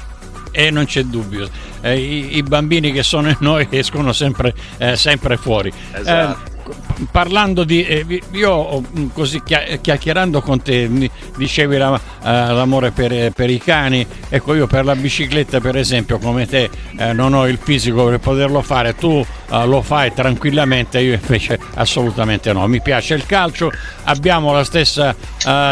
e 0.51 0.71
non 0.71 0.85
c'è 0.85 1.03
dubbio 1.03 1.49
eh, 1.81 1.99
i, 1.99 2.37
i, 2.37 2.43
bambini 2.43 2.93
che 2.93 3.03
sono 3.03 3.27
in 3.27 3.37
noi 3.39 3.67
escono 3.71 4.13
sempre, 4.13 4.53
eh, 4.77 4.95
sempre 4.95 5.35
fuori 5.35 5.71
esatto. 5.91 6.49
eh, 6.49 7.07
parlando 7.11 7.65
di 7.65 7.83
eh, 7.85 8.21
io 8.31 8.79
mm, 8.79 9.07
così 9.13 9.43
chiacchierando 9.43 10.41
con 10.41 10.61
te 10.61 10.89
dicevi 11.35 11.77
la, 11.77 11.99
l'amore 12.23 12.91
per, 12.91 13.31
per, 13.31 13.49
i 13.49 13.59
cani. 13.59 14.05
Ecco 14.29 14.53
io 14.55 14.67
per 14.67 14.85
la 14.85 14.95
bicicletta 14.95 15.59
per 15.59 15.75
esempio 15.75 16.17
come 16.19 16.47
te 16.47 16.69
eh, 16.97 17.13
non 17.13 17.33
ho 17.33 17.47
il 17.47 17.59
fisico 17.61 18.05
per 18.05 18.19
poterlo 18.19 18.61
fare 18.61 18.95
tu 18.95 19.25
lo 19.51 19.81
fai 19.81 20.13
tranquillamente 20.13 21.01
io 21.01 21.13
invece 21.13 21.59
assolutamente 21.75 22.53
no. 22.53 22.65
Mi 22.67 22.81
piace 22.81 23.15
il 23.15 23.25
calcio 23.25 23.71
abbiamo 24.03 24.53
la 24.53 24.63
stessa 24.63 25.15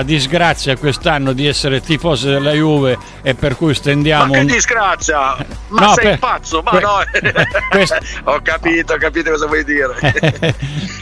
disgrazia 0.04 0.76
quest'anno 0.76 1.32
di 1.34 1.48
essere 1.48 1.80
tifosi 1.82 2.28
della 2.28 2.52
Juve 2.52 2.98
e 3.22 3.36
per 3.36 3.56
cui 3.56 3.74
stendiamo 3.74 4.34
ma 4.34 4.40
che 4.40 4.46
disgrazia! 4.46 5.38
Ma 5.70 5.82
no, 5.82 5.94
sei 5.94 6.04
per... 6.06 6.20
pazzo 6.20 6.62
ma 6.64 6.72
que... 6.72 6.80
no. 6.80 6.98
questo... 7.70 7.98
ho 8.26 8.40
capito 8.42 8.94
ho 8.94 8.98
capito 8.98 9.32
cosa 9.32 9.46
vuoi 9.46 9.64
dire. 9.64 9.96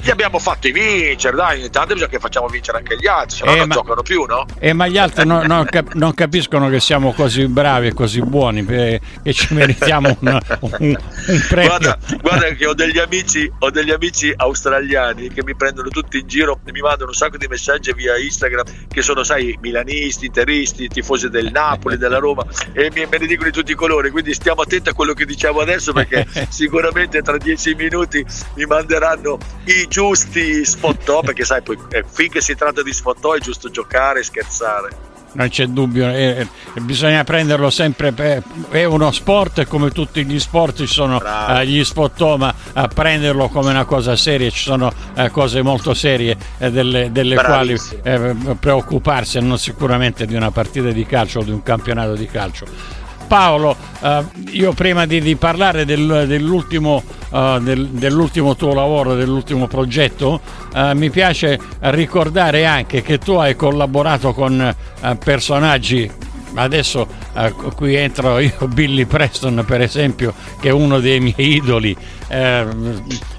Ti 0.04 0.12
abbiamo 0.12 0.40
fatto 0.40 0.70
vincere, 0.72 1.36
dai, 1.36 1.66
intanto 1.66 1.94
bisogna 1.94 2.10
che 2.12 2.20
facciamo 2.20 2.48
vincere 2.48 2.78
anche 2.80 2.98
gli 2.98 3.08
altri, 3.08 3.38
se 3.38 3.46
no 3.46 3.54
eh, 3.54 3.58
non 3.58 3.68
ma, 3.68 3.74
giocano 3.74 4.02
più, 4.02 4.26
no? 4.26 4.46
Eh, 4.60 4.74
ma 4.74 4.88
gli 4.88 4.98
altri 4.98 5.26
no, 5.42 5.56
no, 5.56 5.66
cap- 5.66 5.94
non 5.94 6.14
capiscono 6.14 6.70
che 6.70 6.80
siamo 6.80 7.14
così 7.14 7.48
bravi 7.48 7.88
e 7.88 7.94
così 7.94 8.22
buoni 8.22 8.66
che 8.66 9.02
ci 9.32 9.54
meritiamo 9.54 10.18
un, 10.20 10.40
un, 10.60 10.98
un 11.28 11.46
premio. 11.48 11.68
Guarda, 11.68 11.98
guarda, 12.22 12.48
che 12.50 12.66
ho 12.66 12.74
degli, 12.74 13.00
amici, 13.00 13.52
ho 13.60 13.70
degli 13.70 13.92
amici 13.92 14.34
australiani 14.36 15.30
che 15.30 15.44
mi 15.44 15.56
prendono 15.56 15.90
tutti 15.90 16.20
in 16.20 16.28
giro 16.28 16.60
e 16.66 16.72
mi 16.72 16.82
mandano 16.82 17.10
un 17.10 17.16
sacco 17.16 17.38
di 17.38 17.48
messaggi 17.48 17.94
via 17.94 18.18
Instagram 18.18 18.66
che 18.88 19.02
sono, 19.02 19.24
sai, 19.24 19.58
milanisti, 19.62 20.26
interisti, 20.28 20.88
tifosi 20.88 21.30
del 21.30 21.52
Napoli, 21.52 21.98
della 21.98 22.18
Roma 22.18 22.46
e 22.74 22.90
mi, 22.94 23.06
me 23.06 23.18
ne 23.18 23.26
dicono 23.28 23.50
di 23.50 23.56
tutti 23.56 23.72
i 23.72 23.76
colori, 23.76 24.10
quindi 24.10 24.34
stiamo 24.34 24.62
attenti 24.62 24.90
a 24.90 24.94
quello 24.94 25.14
che 25.14 25.26
diciamo 25.26 25.60
adesso 25.60 25.94
perché 25.94 26.28
sicuramente 26.50 27.22
tra 27.22 27.38
dieci 27.38 27.74
minuti 27.76 28.26
mi 28.56 28.66
manderanno 28.66 29.38
i 29.66 29.88
giusti 29.88 30.66
sfottò, 30.66 31.22
perché 31.22 31.44
sai, 31.44 31.62
poi, 31.62 31.78
eh, 31.90 32.04
finché 32.08 32.42
si 32.42 32.56
tratta 32.56 32.84
di 32.84 32.94
sfottò 32.94 33.34
è 33.34 33.40
giusto 33.40 33.70
giocare 33.70 34.20
e 34.20 34.24
scherzare. 34.24 35.07
Non 35.38 35.50
c'è 35.50 35.68
dubbio, 35.68 36.10
eh, 36.10 36.48
bisogna 36.82 37.24
prenderlo 37.24 37.70
sempre, 37.70 38.12
per, 38.12 38.42
è 38.70 38.84
uno 38.86 39.12
sport 39.12 39.60
e 39.60 39.68
come 39.68 39.92
tutti 39.92 40.26
gli 40.26 40.40
sport 40.40 40.80
ci 40.80 40.88
sono 40.88 41.22
eh, 41.22 41.66
gli 41.68 41.84
sfottò, 41.84 42.38
ma 42.38 42.54
a 42.74 42.88
prenderlo 42.88 43.48
come 43.48 43.70
una 43.70 43.86
cosa 43.86 44.16
seria, 44.16 44.50
ci 44.50 44.64
sono 44.64 44.92
eh, 45.16 45.30
cose 45.30 45.62
molto 45.62 45.94
serie 45.94 46.36
eh, 46.58 46.72
delle, 46.72 47.12
delle 47.12 47.36
quali 47.36 47.78
eh, 48.02 48.36
preoccuparsi, 48.60 49.40
non 49.40 49.60
sicuramente 49.60 50.26
di 50.26 50.34
una 50.34 50.50
partita 50.50 50.90
di 50.90 51.06
calcio 51.06 51.40
o 51.40 51.44
di 51.44 51.52
un 51.52 51.62
campionato 51.62 52.16
di 52.16 52.26
calcio. 52.26 53.06
Paolo, 53.28 53.76
eh, 54.02 54.24
io 54.52 54.74
prima 54.74 55.06
di, 55.06 55.22
di 55.22 55.36
parlare 55.36 55.86
del, 55.86 56.26
dell'ultimo, 56.28 57.04
uh, 57.30 57.60
del, 57.60 57.88
dell'ultimo, 57.90 58.56
tuo 58.56 58.74
lavoro, 58.74 59.16
dell'ultimo 59.16 59.68
progetto, 59.68 60.40
uh, 60.74 60.92
mi 60.94 61.10
piace 61.10 61.60
ricordare 61.80 62.66
anche 62.66 63.02
che 63.02 63.18
tu 63.18 63.34
hai 63.34 63.56
collaborato 63.56 64.34
con 64.34 64.76
uh, 65.02 65.18
personaggi 65.18 66.10
adesso 66.56 67.08
uh, 67.34 67.74
qui 67.76 67.96
entro 67.96 68.40
io, 68.40 68.68
Billy 68.68 69.06
Preston 69.06 69.64
per 69.66 69.82
esempio, 69.82 70.34
che 70.60 70.70
è 70.70 70.72
uno 70.72 71.00
dei 71.00 71.20
miei 71.20 71.56
idoli, 71.56 71.96
eh, 72.28 72.66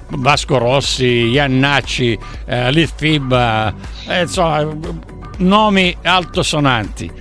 Vasco 0.09 0.57
Rossi, 0.57 1.05
Iannacci, 1.05 2.17
eh, 2.45 2.71
Litfib, 2.71 3.31
eh, 4.07 4.21
insomma, 4.21 4.67
nomi 5.37 5.95
altosonanti. 6.01 7.11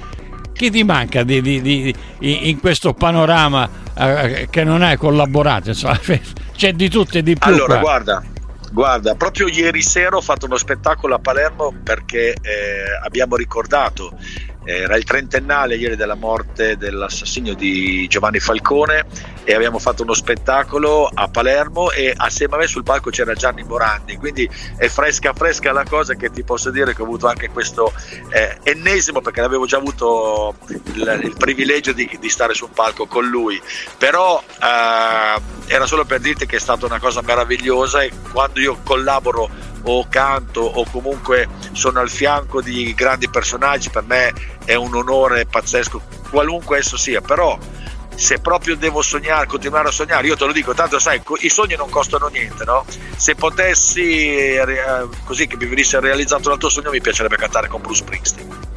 Chi 0.58 0.70
ti 0.70 0.82
manca 0.82 1.22
di, 1.22 1.40
di, 1.40 1.60
di, 1.60 1.94
in 2.18 2.58
questo 2.58 2.92
panorama 2.92 3.70
eh, 3.96 4.48
che 4.50 4.64
non 4.64 4.82
hai 4.82 4.96
collaborato? 4.96 5.68
Insomma, 5.68 5.96
c'è 6.52 6.72
di 6.72 6.88
tutto 6.90 7.18
e 7.18 7.22
di 7.22 7.36
più. 7.36 7.52
Allora, 7.52 7.78
qua. 7.78 7.78
guarda, 7.78 8.24
Guarda, 8.72 9.14
proprio 9.14 9.46
ieri 9.46 9.80
sera 9.82 10.16
ho 10.16 10.20
fatto 10.20 10.46
uno 10.46 10.56
spettacolo 10.56 11.14
a 11.14 11.20
Palermo 11.20 11.72
perché 11.82 12.30
eh, 12.30 12.98
abbiamo 13.04 13.36
ricordato 13.36 14.18
era 14.68 14.96
il 14.96 15.04
trentennale 15.04 15.76
ieri 15.76 15.96
della 15.96 16.14
morte 16.14 16.76
dell'assassinio 16.76 17.54
di 17.54 18.06
Giovanni 18.06 18.38
Falcone 18.38 19.06
e 19.42 19.54
abbiamo 19.54 19.78
fatto 19.78 20.02
uno 20.02 20.12
spettacolo 20.12 21.10
a 21.12 21.26
Palermo 21.28 21.90
e 21.90 22.12
assieme 22.14 22.56
a 22.56 22.58
me 22.58 22.66
sul 22.66 22.82
palco 22.82 23.08
c'era 23.08 23.32
Gianni 23.32 23.62
Morandi, 23.62 24.16
quindi 24.16 24.46
è 24.76 24.88
fresca 24.88 25.32
fresca 25.32 25.72
la 25.72 25.84
cosa 25.84 26.16
che 26.16 26.30
ti 26.30 26.44
posso 26.44 26.70
dire 26.70 26.94
che 26.94 27.00
ho 27.00 27.06
avuto 27.06 27.28
anche 27.28 27.48
questo 27.48 27.94
eh, 28.28 28.58
ennesimo 28.62 29.22
perché 29.22 29.40
l'avevo 29.40 29.64
già 29.64 29.78
avuto 29.78 30.54
il, 30.68 31.20
il 31.22 31.34
privilegio 31.38 31.94
di, 31.94 32.18
di, 32.20 32.28
stare 32.28 32.52
sul 32.52 32.68
palco 32.74 33.06
con 33.06 33.26
lui, 33.26 33.58
però 33.96 34.42
eh, 34.60 35.40
era 35.66 35.86
solo 35.86 36.04
per 36.04 36.20
dirti 36.20 36.44
che 36.44 36.56
è 36.56 36.60
stata 36.60 36.84
una 36.84 37.00
cosa 37.00 37.22
meravigliosa 37.22 38.02
e 38.02 38.12
quando 38.32 38.60
io 38.60 38.78
collaboro 38.82 39.48
o 39.84 40.06
canto 40.08 40.60
o 40.60 40.84
comunque 40.90 41.48
sono 41.72 42.00
al 42.00 42.10
fianco 42.10 42.60
di 42.60 42.92
grandi 42.94 43.30
personaggi, 43.30 43.88
per 43.88 44.02
me 44.02 44.56
è 44.68 44.74
un 44.74 44.94
onore 44.94 45.46
pazzesco, 45.46 45.98
qualunque 46.28 46.76
esso 46.76 46.98
sia, 46.98 47.22
però 47.22 47.58
se 48.14 48.38
proprio 48.38 48.76
devo 48.76 49.00
sognare, 49.00 49.46
continuare 49.46 49.88
a 49.88 49.90
sognare, 49.90 50.26
io 50.26 50.36
te 50.36 50.44
lo 50.44 50.52
dico, 50.52 50.74
tanto 50.74 50.98
sai, 50.98 51.22
i 51.38 51.48
sogni 51.48 51.74
non 51.74 51.88
costano 51.88 52.26
niente, 52.26 52.66
no? 52.66 52.84
Se 53.16 53.34
potessi, 53.34 54.36
eh, 54.36 55.08
così 55.24 55.46
che 55.46 55.56
mi 55.56 55.64
venisse 55.64 55.98
realizzato 56.00 56.52
il 56.52 56.58
tuo 56.58 56.68
sogno, 56.68 56.90
mi 56.90 57.00
piacerebbe 57.00 57.36
cantare 57.36 57.68
con 57.68 57.80
Bruce 57.80 58.02
Springsteen 58.02 58.67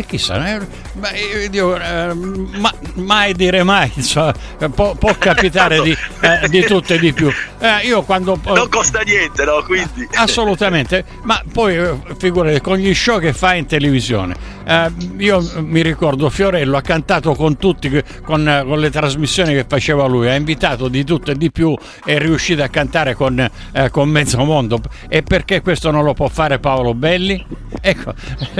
e 0.00 0.06
chissà, 0.06 0.56
eh, 0.56 0.66
beh, 0.94 1.48
io, 1.52 1.76
eh, 1.76 2.14
ma, 2.14 2.72
mai 2.94 3.34
dire 3.34 3.62
mai, 3.62 3.90
insomma, 3.94 4.34
può, 4.74 4.94
può 4.94 5.14
capitare 5.18 5.80
di, 5.82 5.96
eh, 6.20 6.48
di, 6.48 6.62
tutto 6.64 6.94
e 6.94 6.98
di 6.98 7.12
più. 7.12 7.30
Eh, 7.58 7.86
io 7.86 8.02
quando, 8.02 8.40
non 8.42 8.68
costa 8.70 9.00
niente, 9.02 9.44
no? 9.44 9.62
Quindi. 9.62 10.08
Assolutamente, 10.16 11.04
ma 11.22 11.42
poi 11.52 11.76
eh, 11.76 11.98
figurate 12.16 12.60
con 12.62 12.78
gli 12.78 12.94
show 12.94 13.18
che 13.18 13.34
fa 13.34 13.54
in 13.54 13.66
televisione. 13.66 14.34
Eh, 14.64 14.90
io 15.18 15.46
mi 15.58 15.82
ricordo 15.82 16.30
Fiorello 16.30 16.78
ha 16.78 16.82
cantato 16.82 17.34
con 17.34 17.58
tutti, 17.58 17.90
con, 18.22 18.64
con, 18.66 18.78
le 18.78 18.90
trasmissioni 18.90 19.52
che 19.52 19.66
faceva 19.68 20.06
lui, 20.06 20.28
ha 20.28 20.34
invitato 20.34 20.88
di 20.88 21.04
tutto 21.04 21.32
e 21.32 21.34
di 21.36 21.50
più, 21.50 21.76
è 22.04 22.18
riuscito 22.18 22.62
a 22.62 22.68
cantare 22.68 23.14
con, 23.14 23.50
con 23.90 24.08
mezzo 24.08 24.42
mondo. 24.44 24.80
E 25.08 25.22
perché 25.22 25.60
questo 25.60 25.90
non 25.90 26.04
lo 26.04 26.14
può 26.14 26.28
fare 26.28 26.58
Paolo 26.58 26.94
Belli? 26.94 27.44
Ecco. 27.82 28.14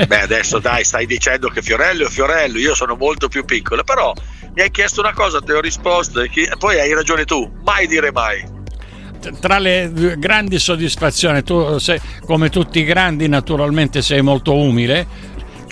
Beh, 0.06 0.20
adesso 0.20 0.58
dai, 0.58 0.84
stai 0.84 1.06
dicendo 1.06 1.29
dicendo 1.30 1.48
che 1.48 1.62
Fiorello 1.62 2.06
è 2.06 2.08
Fiorello, 2.10 2.58
io 2.58 2.74
sono 2.74 2.96
molto 2.96 3.28
più 3.28 3.44
piccolo, 3.44 3.84
però 3.84 4.12
mi 4.54 4.62
hai 4.62 4.70
chiesto 4.70 5.00
una 5.00 5.12
cosa, 5.12 5.40
ti 5.40 5.52
ho 5.52 5.60
risposto 5.60 6.20
e 6.20 6.30
poi 6.58 6.80
hai 6.80 6.92
ragione 6.92 7.24
tu, 7.24 7.48
mai 7.62 7.86
dire 7.86 8.10
mai. 8.10 8.58
Tra 9.38 9.58
le 9.58 10.16
grandi 10.16 10.58
soddisfazioni, 10.58 11.42
tu 11.42 11.78
sei, 11.78 12.00
come 12.24 12.48
tutti 12.48 12.80
i 12.80 12.84
grandi 12.84 13.28
naturalmente 13.28 14.00
sei 14.00 14.22
molto 14.22 14.54
umile, 14.54 15.06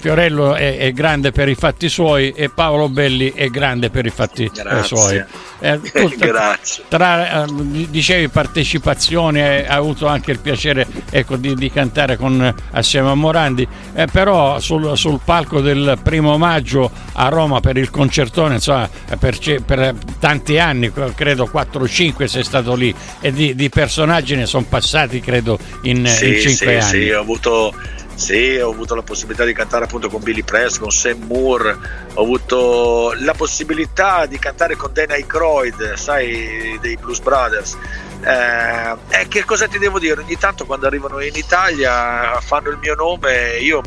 Fiorello 0.00 0.54
è, 0.54 0.78
è, 0.78 0.92
grande 0.92 1.32
per 1.32 1.48
i 1.48 1.54
fatti 1.54 1.88
suoi 1.88 2.30
e 2.30 2.48
Paolo 2.48 2.88
Belli 2.88 3.32
è 3.32 3.48
grande 3.48 3.90
per 3.90 4.06
i 4.06 4.10
fatti 4.10 4.44
eh, 4.44 4.50
Grazie. 4.54 4.96
suoi. 4.96 5.24
Eh, 5.60 5.80
tu, 5.90 6.08
Grazie. 6.16 6.84
Tra, 6.88 7.44
eh, 7.44 7.46
dicevi 7.88 8.28
partecipazione, 8.28 9.68
hai 9.68 9.76
avuto 9.76 10.06
anche 10.06 10.30
il 10.30 10.38
piacere 10.38 10.86
ecco, 11.10 11.36
di, 11.36 11.54
di, 11.54 11.70
cantare 11.70 12.16
con, 12.16 12.54
assieme 12.70 13.10
a 13.10 13.14
Morandi, 13.14 13.66
eh, 13.94 14.06
però 14.06 14.60
sul, 14.60 14.96
sul, 14.96 15.20
palco 15.24 15.60
del 15.60 15.98
primo 16.02 16.38
maggio 16.38 16.90
a 17.14 17.28
Roma 17.28 17.60
per 17.60 17.76
il 17.76 17.90
concertone, 17.90 18.54
insomma, 18.54 18.88
per, 19.18 19.36
per 19.64 19.94
tanti 20.20 20.58
anni, 20.58 20.92
credo 21.14 21.46
4 21.46 21.82
o 21.82 21.88
5 21.88 22.28
sei 22.28 22.44
stato 22.44 22.74
lì 22.74 22.94
e 23.20 23.32
di, 23.32 23.54
di 23.54 23.68
personaggi 23.68 24.36
ne 24.36 24.46
sono 24.46 24.64
passati 24.68 25.20
credo 25.20 25.58
in, 25.82 26.06
sì, 26.06 26.28
in 26.28 26.40
5 26.40 26.54
sì, 26.54 26.66
anni. 26.66 27.04
Sì, 27.04 27.10
ho 27.10 27.20
avuto 27.20 27.74
sì, 28.18 28.56
ho 28.56 28.72
avuto 28.72 28.96
la 28.96 29.02
possibilità 29.02 29.44
di 29.44 29.52
cantare 29.52 29.84
appunto 29.84 30.08
con 30.08 30.20
Billy 30.20 30.42
Press, 30.42 30.78
con 30.78 30.90
Sam 30.90 31.22
Moore, 31.22 31.78
ho 32.14 32.20
avuto 32.20 33.14
la 33.20 33.32
possibilità 33.32 34.26
di 34.26 34.40
cantare 34.40 34.74
con 34.74 34.92
Dan 34.92 35.12
Aykroyd, 35.12 35.94
sai, 35.94 36.76
dei 36.80 36.96
Blues 36.96 37.20
Brothers. 37.20 37.78
Eh, 38.24 39.20
e 39.20 39.28
che 39.28 39.44
cosa 39.44 39.68
ti 39.68 39.78
devo 39.78 40.00
dire? 40.00 40.20
Ogni 40.20 40.36
tanto 40.36 40.66
quando 40.66 40.88
arrivano 40.88 41.20
in 41.20 41.36
Italia 41.36 42.40
fanno 42.40 42.70
il 42.70 42.78
mio 42.78 42.96
nome, 42.96 43.58
io 43.58 43.82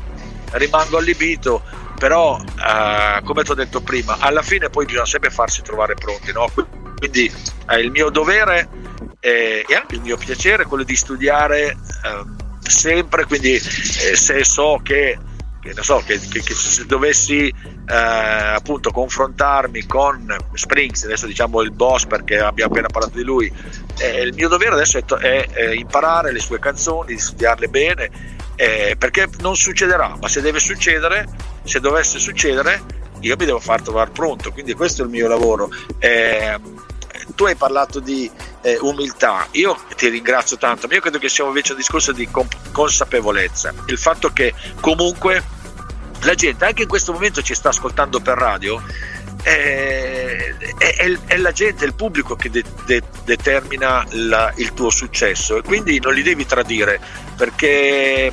rimango 0.52 0.98
allibito, 0.98 1.62
però 2.00 2.40
eh, 2.40 3.22
come 3.26 3.44
ti 3.44 3.52
ho 3.52 3.56
detto 3.56 3.82
prima, 3.82 4.16
alla 4.18 4.42
fine 4.42 4.70
poi 4.70 4.86
bisogna 4.86 5.06
sempre 5.06 5.30
farsi 5.30 5.62
trovare 5.62 5.96
pronti, 5.96 6.32
no? 6.32 6.50
Quindi 6.98 7.30
eh, 7.70 7.80
il 7.82 7.92
mio 7.92 8.10
dovere 8.10 8.70
e 9.20 9.66
anche 9.76 9.96
il 9.96 10.02
mio 10.02 10.16
piacere 10.16 10.66
quello 10.66 10.84
di 10.84 10.96
studiare 10.96 11.76
ehm, 12.06 12.41
sempre, 12.62 13.26
quindi 13.26 13.54
eh, 13.56 14.16
se 14.16 14.44
so 14.44 14.80
che, 14.84 15.18
che, 15.62 15.74
so, 15.82 16.02
che, 16.06 16.20
che 16.20 16.54
se 16.54 16.86
dovessi 16.86 17.48
eh, 17.48 17.94
appunto 17.94 18.92
confrontarmi 18.92 19.86
con 19.86 20.36
Springs, 20.54 21.04
adesso 21.04 21.26
diciamo 21.26 21.62
il 21.62 21.72
boss 21.72 22.06
perché 22.06 22.40
abbiamo 22.40 22.72
appena 22.72 22.88
parlato 22.88 23.18
di 23.18 23.24
lui, 23.24 23.52
eh, 24.00 24.22
il 24.22 24.34
mio 24.34 24.48
dovere 24.48 24.74
adesso 24.74 24.98
è, 24.98 25.04
è, 25.04 25.48
è, 25.48 25.72
imparare 25.74 26.32
le 26.32 26.40
sue 26.40 26.60
canzoni, 26.60 27.18
studiarle 27.18 27.68
bene, 27.68 28.10
eh, 28.56 28.96
perché 28.98 29.28
non 29.40 29.56
succederà, 29.56 30.16
ma 30.20 30.28
se 30.28 30.42
deve 30.42 30.60
succedere, 30.60 31.28
se 31.64 31.80
dovesse 31.80 32.20
succedere, 32.20 33.00
io 33.22 33.36
mi 33.38 33.46
devo 33.46 33.60
far 33.60 33.82
trovare 33.82 34.10
pronto, 34.12 34.52
quindi 34.52 34.74
questo 34.74 35.04
è 35.04 35.06
il 35.06 35.12
mio 35.12 35.28
lavoro. 35.28 35.70
Eh, 37.32 37.36
tu 37.36 37.46
hai 37.46 37.56
parlato 37.56 38.00
di 38.00 38.30
eh, 38.62 38.78
umiltà, 38.82 39.48
io 39.52 39.78
ti 39.96 40.10
ringrazio 40.10 40.58
tanto, 40.58 40.88
ma 40.88 40.96
io 40.96 41.02
credo 41.02 41.18
che 41.18 41.30
sia 41.30 41.46
invece 41.46 41.72
un 41.72 41.78
discorso 41.78 42.12
di 42.12 42.28
consapevolezza, 42.72 43.74
il 43.88 43.98
fatto 43.98 44.30
che 44.30 44.54
comunque 44.80 45.44
la 46.22 46.36
gente 46.36 46.66
anche 46.66 46.84
in 46.84 46.88
questo 46.88 47.14
momento 47.14 47.42
ci 47.42 47.56
sta 47.56 47.70
ascoltando 47.70 48.20
per 48.20 48.38
radio, 48.38 48.82
è, 49.44 50.54
è, 50.78 51.18
è, 51.26 51.38
la 51.38 51.52
gente, 51.52 51.84
è 51.84 51.88
il 51.88 51.96
pubblico 51.96 52.36
che 52.36 52.50
de, 52.50 52.64
de, 52.86 53.02
determina 53.24 54.06
la, 54.12 54.54
il 54.58 54.74
tuo 54.74 54.92
successo. 54.92 55.58
E 55.58 55.62
quindi 55.64 56.00
non 56.00 56.14
li 56.14 56.22
devi 56.22 56.46
tradire 56.46 57.00
perché 57.36 58.32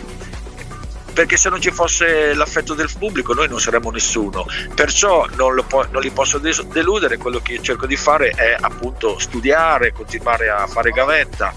perché 1.19 1.37
se 1.37 1.49
non 1.49 1.61
ci 1.61 1.73
fosse 1.73 2.33
l'affetto 2.33 2.75
del 2.75 2.89
pubblico 2.97 3.35
noi 3.35 3.49
non 3.49 3.59
saremmo 3.59 3.91
nessuno. 3.91 4.47
Perciò 4.73 5.27
non, 5.35 5.65
po- 5.67 5.85
non 5.91 6.01
li 6.01 6.11
posso 6.11 6.39
deludere, 6.39 7.17
quello 7.17 7.41
che 7.41 7.61
cerco 7.61 7.87
di 7.87 7.97
fare 7.97 8.29
è 8.29 8.57
appunto 8.57 9.19
studiare, 9.19 9.91
continuare 9.91 10.49
a 10.49 10.65
fare 10.69 10.93
gavetta, 10.93 11.53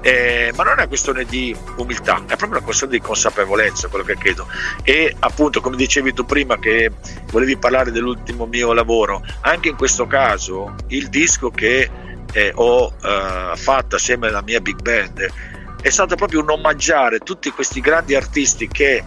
eh, 0.00 0.52
ma 0.56 0.64
non 0.64 0.72
è 0.72 0.74
una 0.78 0.88
questione 0.88 1.24
di 1.26 1.56
umiltà, 1.76 2.22
è 2.24 2.34
proprio 2.34 2.48
una 2.48 2.62
questione 2.62 2.94
di 2.94 3.00
consapevolezza, 3.00 3.86
quello 3.86 4.04
che 4.04 4.16
credo. 4.16 4.48
E 4.82 5.14
appunto, 5.20 5.60
come 5.60 5.76
dicevi 5.76 6.12
tu 6.12 6.24
prima, 6.24 6.58
che 6.58 6.90
volevi 7.30 7.56
parlare 7.56 7.92
dell'ultimo 7.92 8.46
mio 8.46 8.72
lavoro, 8.72 9.22
anche 9.42 9.68
in 9.68 9.76
questo 9.76 10.08
caso 10.08 10.74
il 10.88 11.08
disco 11.08 11.50
che 11.50 11.88
eh, 12.32 12.50
ho 12.52 12.92
eh, 13.00 13.52
fatto 13.54 13.94
assieme 13.94 14.26
alla 14.26 14.42
mia 14.42 14.58
big 14.58 14.82
band 14.82 15.52
è 15.84 15.90
stato 15.90 16.16
proprio 16.16 16.40
un 16.40 16.48
omaggiare 16.48 17.18
tutti 17.18 17.50
questi 17.50 17.80
grandi 17.80 18.14
artisti 18.14 18.68
che 18.68 19.04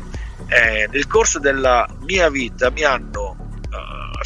eh, 0.47 0.87
nel 0.91 1.07
corso 1.07 1.39
della 1.39 1.89
mia 2.01 2.29
vita 2.29 2.69
mi 2.69 2.83
hanno 2.83 3.35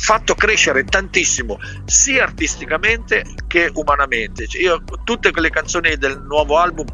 fatto 0.01 0.35
crescere 0.35 0.83
tantissimo 0.83 1.59
sia 1.85 2.23
artisticamente 2.23 3.23
che 3.47 3.69
umanamente. 3.73 4.47
Cioè 4.47 4.61
io, 4.61 4.83
tutte 5.03 5.31
quelle 5.31 5.49
canzoni 5.49 5.95
del 5.97 6.21
nuovo 6.21 6.57
album 6.57 6.87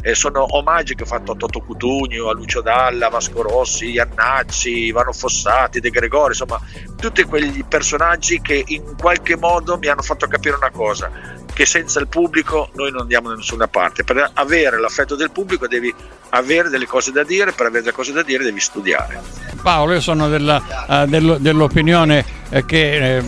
eh, 0.00 0.14
sono 0.14 0.46
omaggi 0.56 0.94
che 0.94 1.02
ho 1.02 1.06
fatto 1.06 1.32
a 1.32 1.34
Toto 1.34 1.60
Cutugno, 1.60 2.28
a 2.28 2.34
Lucio 2.34 2.60
Dalla, 2.60 3.08
Vasco 3.08 3.42
Rossi, 3.42 3.90
Iannacci, 3.90 4.86
Ivano 4.86 5.12
Fossati, 5.12 5.80
De 5.80 5.90
Gregori, 5.90 6.28
insomma 6.28 6.60
tutti 6.96 7.22
quegli 7.24 7.64
personaggi 7.64 8.40
che 8.40 8.62
in 8.64 8.96
qualche 8.96 9.36
modo 9.36 9.78
mi 9.78 9.88
hanno 9.88 10.02
fatto 10.02 10.26
capire 10.26 10.56
una 10.56 10.70
cosa, 10.70 11.10
che 11.52 11.66
senza 11.66 12.00
il 12.00 12.08
pubblico 12.08 12.70
noi 12.74 12.90
non 12.90 13.02
andiamo 13.02 13.28
da 13.28 13.34
nessuna 13.34 13.68
parte. 13.68 14.04
Per 14.04 14.30
avere 14.34 14.78
l'affetto 14.80 15.16
del 15.16 15.30
pubblico 15.30 15.66
devi 15.66 15.92
avere 16.30 16.68
delle 16.68 16.86
cose 16.86 17.12
da 17.12 17.24
dire, 17.24 17.52
per 17.52 17.66
avere 17.66 17.82
delle 17.82 17.94
cose 17.94 18.12
da 18.12 18.22
dire 18.22 18.44
devi 18.44 18.60
studiare. 18.60 19.20
Paolo, 19.62 19.94
io 19.94 20.00
sono 20.00 20.28
della, 20.28 21.04
dello, 21.06 21.38
dell'opinione 21.38 22.40
eh, 22.54 22.66
che 22.66 23.16
eh, 23.16 23.24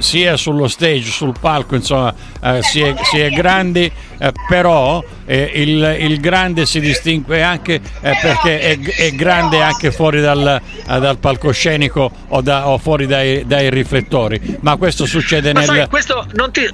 sia 0.00 0.36
sullo 0.36 0.68
stage, 0.68 1.10
sul 1.10 1.32
palco, 1.40 1.76
insomma, 1.76 2.14
eh, 2.42 2.62
si, 2.62 2.82
è, 2.82 2.94
si, 3.04 3.18
è, 3.18 3.30
grandi, 3.30 3.90
eh, 4.18 4.32
però 4.46 5.02
eh, 5.24 5.50
il, 5.54 5.96
il, 6.00 6.20
grande 6.20 6.66
si 6.66 6.78
distingue 6.78 7.42
anche 7.42 7.80
perché 8.00 8.60
è, 8.60 8.78
è, 8.78 9.10
grande 9.12 9.62
anche 9.62 9.90
fuori 9.90 10.20
dal, 10.20 10.60
dal 10.84 11.16
palcoscenico 11.16 12.10
o, 12.28 12.40
da, 12.42 12.68
o 12.68 12.76
fuori 12.76 13.06
dai, 13.06 13.46
dai, 13.46 13.70
riflettori. 13.70 14.58
Ma 14.60 14.76
questo 14.76 15.06
succede 15.06 15.54
Ma 15.54 15.60
nel... 15.60 15.68
Sai, 15.68 15.88
questo 15.88 16.26
non 16.32 16.52
ti 16.52 16.68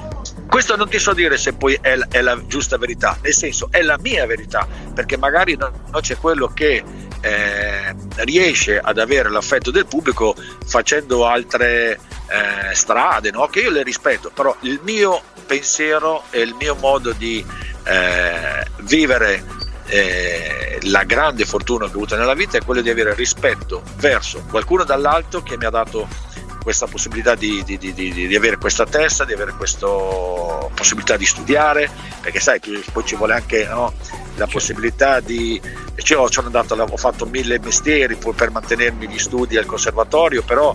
questo 0.52 0.76
non 0.76 0.86
ti 0.86 0.98
so 0.98 1.14
dire 1.14 1.38
se 1.38 1.54
poi 1.54 1.78
è, 1.80 1.96
è, 2.10 2.20
la 2.20 2.38
giusta 2.46 2.76
verità, 2.76 3.16
nel 3.22 3.32
senso 3.32 3.68
è 3.70 3.80
la 3.80 3.96
mia 3.98 4.26
verità, 4.26 4.68
perché 4.92 5.16
magari 5.16 5.56
no, 5.56 5.72
no 5.90 6.00
c'è 6.00 6.18
quello 6.18 6.48
che 6.48 6.84
eh, 7.22 7.94
riesce 8.16 8.78
ad 8.78 8.98
avere 8.98 9.30
l'affetto 9.30 9.70
del 9.70 9.86
pubblico 9.86 10.34
facendo 10.66 11.24
altre 11.24 11.92
eh, 11.92 12.74
strade, 12.74 13.30
no? 13.30 13.46
che 13.46 13.60
io 13.60 13.70
le 13.70 13.82
rispetto, 13.82 14.28
però 14.28 14.54
il 14.60 14.78
mio 14.82 15.22
pensiero 15.46 16.24
e 16.28 16.42
il 16.42 16.54
mio 16.60 16.74
modo 16.74 17.12
di 17.12 17.42
eh, 17.84 18.66
vivere 18.80 19.42
eh, 19.86 20.80
la 20.82 21.04
grande 21.04 21.46
fortuna 21.46 21.86
che 21.86 21.92
ho 21.92 21.96
avuto 21.96 22.14
nella 22.14 22.34
vita 22.34 22.58
è 22.58 22.62
quello 22.62 22.82
di 22.82 22.90
avere 22.90 23.14
rispetto 23.14 23.82
verso 23.96 24.44
qualcuno 24.50 24.84
dall'alto 24.84 25.42
che 25.42 25.56
mi 25.56 25.64
ha 25.64 25.70
dato 25.70 26.06
questa 26.62 26.86
possibilità 26.86 27.34
di, 27.34 27.62
di, 27.64 27.76
di, 27.78 27.92
di, 27.92 28.36
avere 28.36 28.56
questa 28.56 28.86
testa, 28.86 29.24
di 29.24 29.32
avere 29.32 29.52
questa 29.52 29.86
possibilità 29.86 31.16
di 31.16 31.26
studiare, 31.26 31.90
perché 32.20 32.40
sai, 32.40 32.60
poi 32.92 33.04
ci 33.04 33.16
vuole 33.16 33.34
anche 33.34 33.66
no, 33.66 33.92
la 34.36 34.46
possibilità 34.46 35.20
di... 35.20 35.60
Cioè, 35.94 36.18
ho, 36.18 36.28
andato, 36.42 36.74
ho 36.74 36.96
fatto 36.96 37.26
mille 37.26 37.58
mestieri 37.58 38.16
per 38.16 38.50
mantenermi 38.50 39.08
gli 39.08 39.18
studi 39.18 39.56
al 39.56 39.66
conservatorio, 39.66 40.42
però 40.42 40.74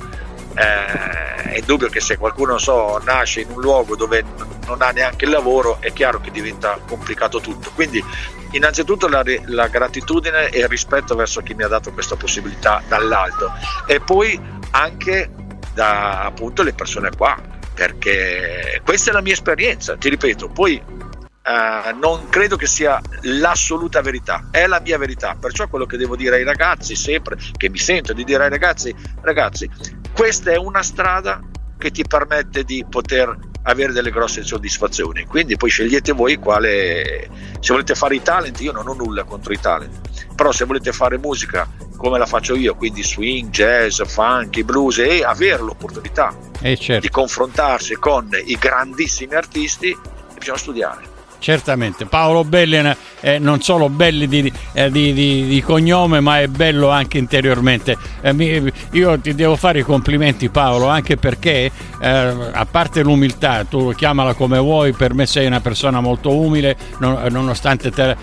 eh, 0.56 1.54
è 1.54 1.62
dubbio 1.62 1.90
che 1.90 2.00
se 2.00 2.18
qualcuno 2.18 2.58
so, 2.58 3.00
nasce 3.04 3.42
in 3.42 3.50
un 3.52 3.62
luogo 3.62 3.96
dove 3.96 4.24
non 4.66 4.82
ha 4.82 4.92
neanche 4.92 5.26
il 5.26 5.32
lavoro, 5.32 5.78
è 5.80 5.92
chiaro 5.94 6.20
che 6.22 6.32
diventa 6.32 6.80
complicato 6.88 7.40
tutto. 7.40 7.72
Quindi 7.74 8.04
innanzitutto 8.52 9.08
la, 9.08 9.24
la 9.46 9.68
gratitudine 9.68 10.50
e 10.50 10.60
il 10.60 10.68
rispetto 10.68 11.16
verso 11.16 11.42
chi 11.42 11.54
mi 11.54 11.64
ha 11.64 11.68
dato 11.68 11.92
questa 11.92 12.16
possibilità 12.16 12.82
dall'alto 12.88 13.52
e 13.86 14.00
poi 14.00 14.40
anche 14.72 15.30
da 15.78 16.24
appunto 16.24 16.64
le 16.64 16.74
persone 16.74 17.12
qua, 17.16 17.40
perché 17.76 18.82
questa 18.84 19.12
è 19.12 19.14
la 19.14 19.22
mia 19.22 19.34
esperienza, 19.34 19.96
ti 19.96 20.10
ripeto, 20.10 20.50
poi 20.50 21.06
Uh, 21.48 21.98
non 21.98 22.28
credo 22.28 22.58
che 22.58 22.68
sia 22.68 23.02
l'assoluta 23.22 24.02
verità, 24.02 24.50
è 24.52 24.68
la 24.68 24.82
mia 24.82 24.98
verità. 24.98 25.38
Perciò 25.40 25.70
quello 25.70 25.86
che 25.86 25.96
devo 25.96 26.18
dire 26.18 26.36
ai 26.36 26.44
ragazzi, 26.44 26.94
sempre 26.94 27.38
che 27.56 27.70
mi 27.70 27.78
sento 27.78 28.12
di 28.12 28.26
dire 28.26 28.44
ai 28.44 28.50
ragazzi, 28.50 28.94
ragazzi, 29.22 29.70
questa 30.12 30.52
è 30.52 30.58
una 30.58 30.84
strada 30.84 31.40
che 31.78 31.90
ti 31.90 32.04
permette 32.06 32.66
di 32.66 32.86
poter 32.90 33.34
avere 33.68 33.92
delle 33.92 34.12
grosse 34.12 34.44
soddisfazioni. 34.44 35.26
Quindi 35.26 35.56
poi 35.58 35.70
scegliete 35.70 36.12
voi 36.12 36.38
quale. 36.38 37.30
Se 37.60 37.74
volete 37.74 37.96
fare 37.96 38.16
i 38.16 38.22
talent, 38.22 38.60
io 38.62 38.72
non 38.72 38.88
ho 38.88 38.94
nulla 38.94 39.24
contro 39.24 39.54
i 39.54 39.60
talent, 39.60 40.36
però 40.36 40.52
se 40.52 40.66
volete 40.66 40.92
fare 40.92 41.18
musica 41.18 41.68
come 41.98 42.18
la 42.18 42.26
faccio 42.28 42.56
io, 42.56 42.76
quindi 42.76 43.04
swing, 43.04 43.50
jazz, 43.50 44.02
funky, 44.04 44.64
blues 44.64 45.00
e 45.00 45.24
avere 45.24 45.64
l'opportunità 45.64 46.36
eh 46.62 46.78
certo. 46.78 47.02
di 47.02 47.10
confrontarsi 47.10 47.96
con 47.96 48.30
i 48.46 48.56
grandissimi 48.56 49.34
artisti, 49.34 49.98
bisogna 50.38 50.58
studiare. 50.58 51.17
Certamente, 51.40 52.06
Paolo 52.06 52.44
Belli 52.44 52.96
è 53.20 53.38
non 53.40 53.62
solo 53.62 53.90
belli 53.90 54.28
di, 54.28 54.52
eh, 54.74 54.92
di, 54.92 55.14
di, 55.14 55.46
di, 55.46 55.62
cognome, 55.62 56.20
ma 56.20 56.42
è 56.42 56.48
bello 56.48 56.90
anche 56.90 57.18
interiormente. 57.18 57.96
Eh, 58.22 58.74
io 58.92 59.20
ti 59.20 59.36
devo 59.36 59.56
fare 59.56 59.80
i 59.80 59.84
complimenti, 59.84 60.50
Paolo, 60.50 60.88
anche 60.88 61.16
perché, 61.16 61.72
eh, 62.02 62.10
a 62.10 62.66
parte 62.70 63.02
l'umiltà, 63.02 63.64
tu 63.66 63.94
chiamala 63.94 64.34
come 64.34 64.58
vuoi, 64.58 64.94
per 64.94 65.14
me 65.14 65.26
sei 65.26 65.46
una 65.46 65.62
persona 65.62 66.02
molto 66.02 66.36
umile, 66.36 66.76
non, 67.00 67.24
nonostante 67.30 67.92
te, 67.92 68.16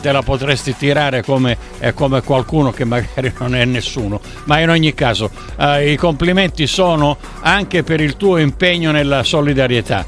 te, 0.00 0.12
la 0.12 0.22
potresti 0.22 0.76
tirare 0.76 1.22
come, 1.22 1.56
come, 1.94 2.22
qualcuno 2.22 2.70
che 2.70 2.84
magari 2.84 3.32
non 3.38 3.54
è 3.54 3.64
nessuno. 3.64 4.20
Ma 4.44 4.60
in 4.60 4.70
ogni 4.70 4.94
caso, 4.94 5.30
i 5.84 5.96
complimenti 5.96 6.66
sono 6.66 7.16
anche 7.40 7.82
per 7.82 8.00
il 8.00 8.16
tuo 8.16 8.38
impegno 8.38 8.90
nella 8.90 9.22
solidarietà 9.22 10.06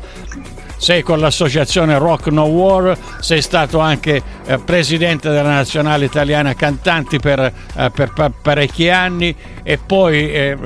sei 0.76 1.02
con 1.02 1.18
l'associazione 1.18 1.98
Rock 1.98 2.28
No 2.28 2.44
War, 2.44 2.96
sei 3.20 3.42
stato 3.42 3.78
anche 3.78 4.22
eh, 4.44 4.58
presidente 4.58 5.30
della 5.30 5.50
nazionale 5.50 6.04
italiana 6.04 6.54
cantanti 6.54 7.18
per, 7.18 7.40
eh, 7.40 7.90
per 7.90 8.32
parecchi 8.42 8.88
anni 8.88 9.34
e 9.62 9.78
poi 9.78 10.30
eh, 10.32 10.56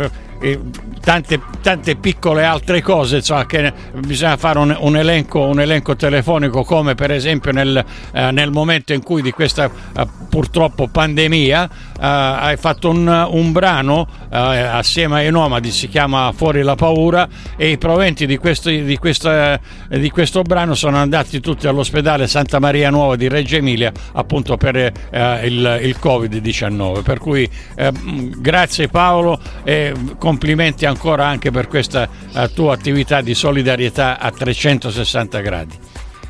eh 0.40 0.60
tante, 1.00 1.40
tante, 1.60 1.96
piccole 1.96 2.44
altre 2.44 2.82
cose, 2.82 3.16
insomma, 3.16 3.46
che 3.46 3.72
bisogna 3.98 4.36
fare 4.36 4.58
un, 4.58 4.76
un, 4.78 4.96
elenco, 4.96 5.40
un 5.40 5.60
elenco, 5.60 5.96
telefonico 5.96 6.62
come 6.62 6.94
per 6.94 7.10
esempio 7.10 7.52
nel, 7.52 7.84
eh, 8.12 8.30
nel 8.30 8.50
momento 8.50 8.92
in 8.92 9.02
cui 9.02 9.22
di 9.22 9.32
questa 9.32 9.70
eh, 9.96 10.06
purtroppo 10.28 10.88
pandemia 10.88 11.64
eh, 11.64 11.89
hai 12.00 12.56
fatto 12.56 12.88
un, 12.88 13.28
un 13.30 13.52
brano 13.52 14.06
eh, 14.30 14.36
assieme 14.36 15.20
ai 15.20 15.30
Nomadi, 15.30 15.70
si 15.70 15.88
chiama 15.88 16.32
Fuori 16.32 16.62
la 16.62 16.74
paura 16.74 17.28
e 17.56 17.70
i 17.70 17.78
proventi 17.78 18.26
di 18.26 18.38
questo, 18.38 18.70
di, 18.70 18.96
questa, 18.96 19.60
di 19.88 20.10
questo 20.10 20.42
brano 20.42 20.74
sono 20.74 20.96
andati 20.96 21.40
tutti 21.40 21.66
all'ospedale 21.66 22.26
Santa 22.26 22.58
Maria 22.58 22.90
Nuova 22.90 23.16
di 23.16 23.28
Reggio 23.28 23.56
Emilia 23.56 23.92
appunto 24.12 24.56
per 24.56 24.76
eh, 24.76 25.46
il, 25.46 25.80
il 25.82 25.96
Covid-19. 26.00 27.02
Per 27.02 27.18
cui 27.18 27.48
eh, 27.76 27.92
grazie 28.38 28.88
Paolo 28.88 29.38
e 29.62 29.94
complimenti 30.18 30.86
ancora 30.86 31.26
anche 31.26 31.50
per 31.50 31.68
questa 31.68 32.08
tua 32.54 32.74
attività 32.74 33.20
di 33.20 33.34
solidarietà 33.34 34.18
a 34.18 34.30
360 34.30 35.40
gradi. 35.40 35.78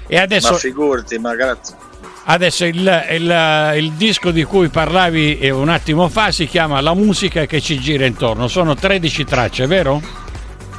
E 0.06 0.18
adesso, 0.18 0.52
ma 0.52 0.58
figurati, 0.58 1.18
ma 1.18 1.34
grazie. 1.36 1.89
Adesso 2.24 2.64
il, 2.64 3.06
il, 3.10 3.72
il, 3.76 3.92
disco 3.92 4.30
di 4.30 4.44
cui 4.44 4.68
parlavi 4.68 5.38
eh, 5.38 5.50
un 5.50 5.68
attimo 5.68 6.08
fa 6.08 6.30
si 6.30 6.46
chiama 6.46 6.80
La 6.80 6.94
musica 6.94 7.46
che 7.46 7.60
ci 7.60 7.78
gira 7.78 8.04
intorno, 8.04 8.46
sono 8.46 8.74
13 8.74 9.24
tracce, 9.24 9.66
vero? 9.66 10.00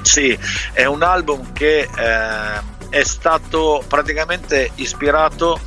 Sì, 0.02 0.38
è 0.72 0.86
un 0.86 1.04
album 1.04 1.52
che 1.52 1.82
eh, 1.82 1.90
è 2.90 3.04
stato 3.04 3.84
praticamente 3.88 4.72
ispirato 4.76 5.60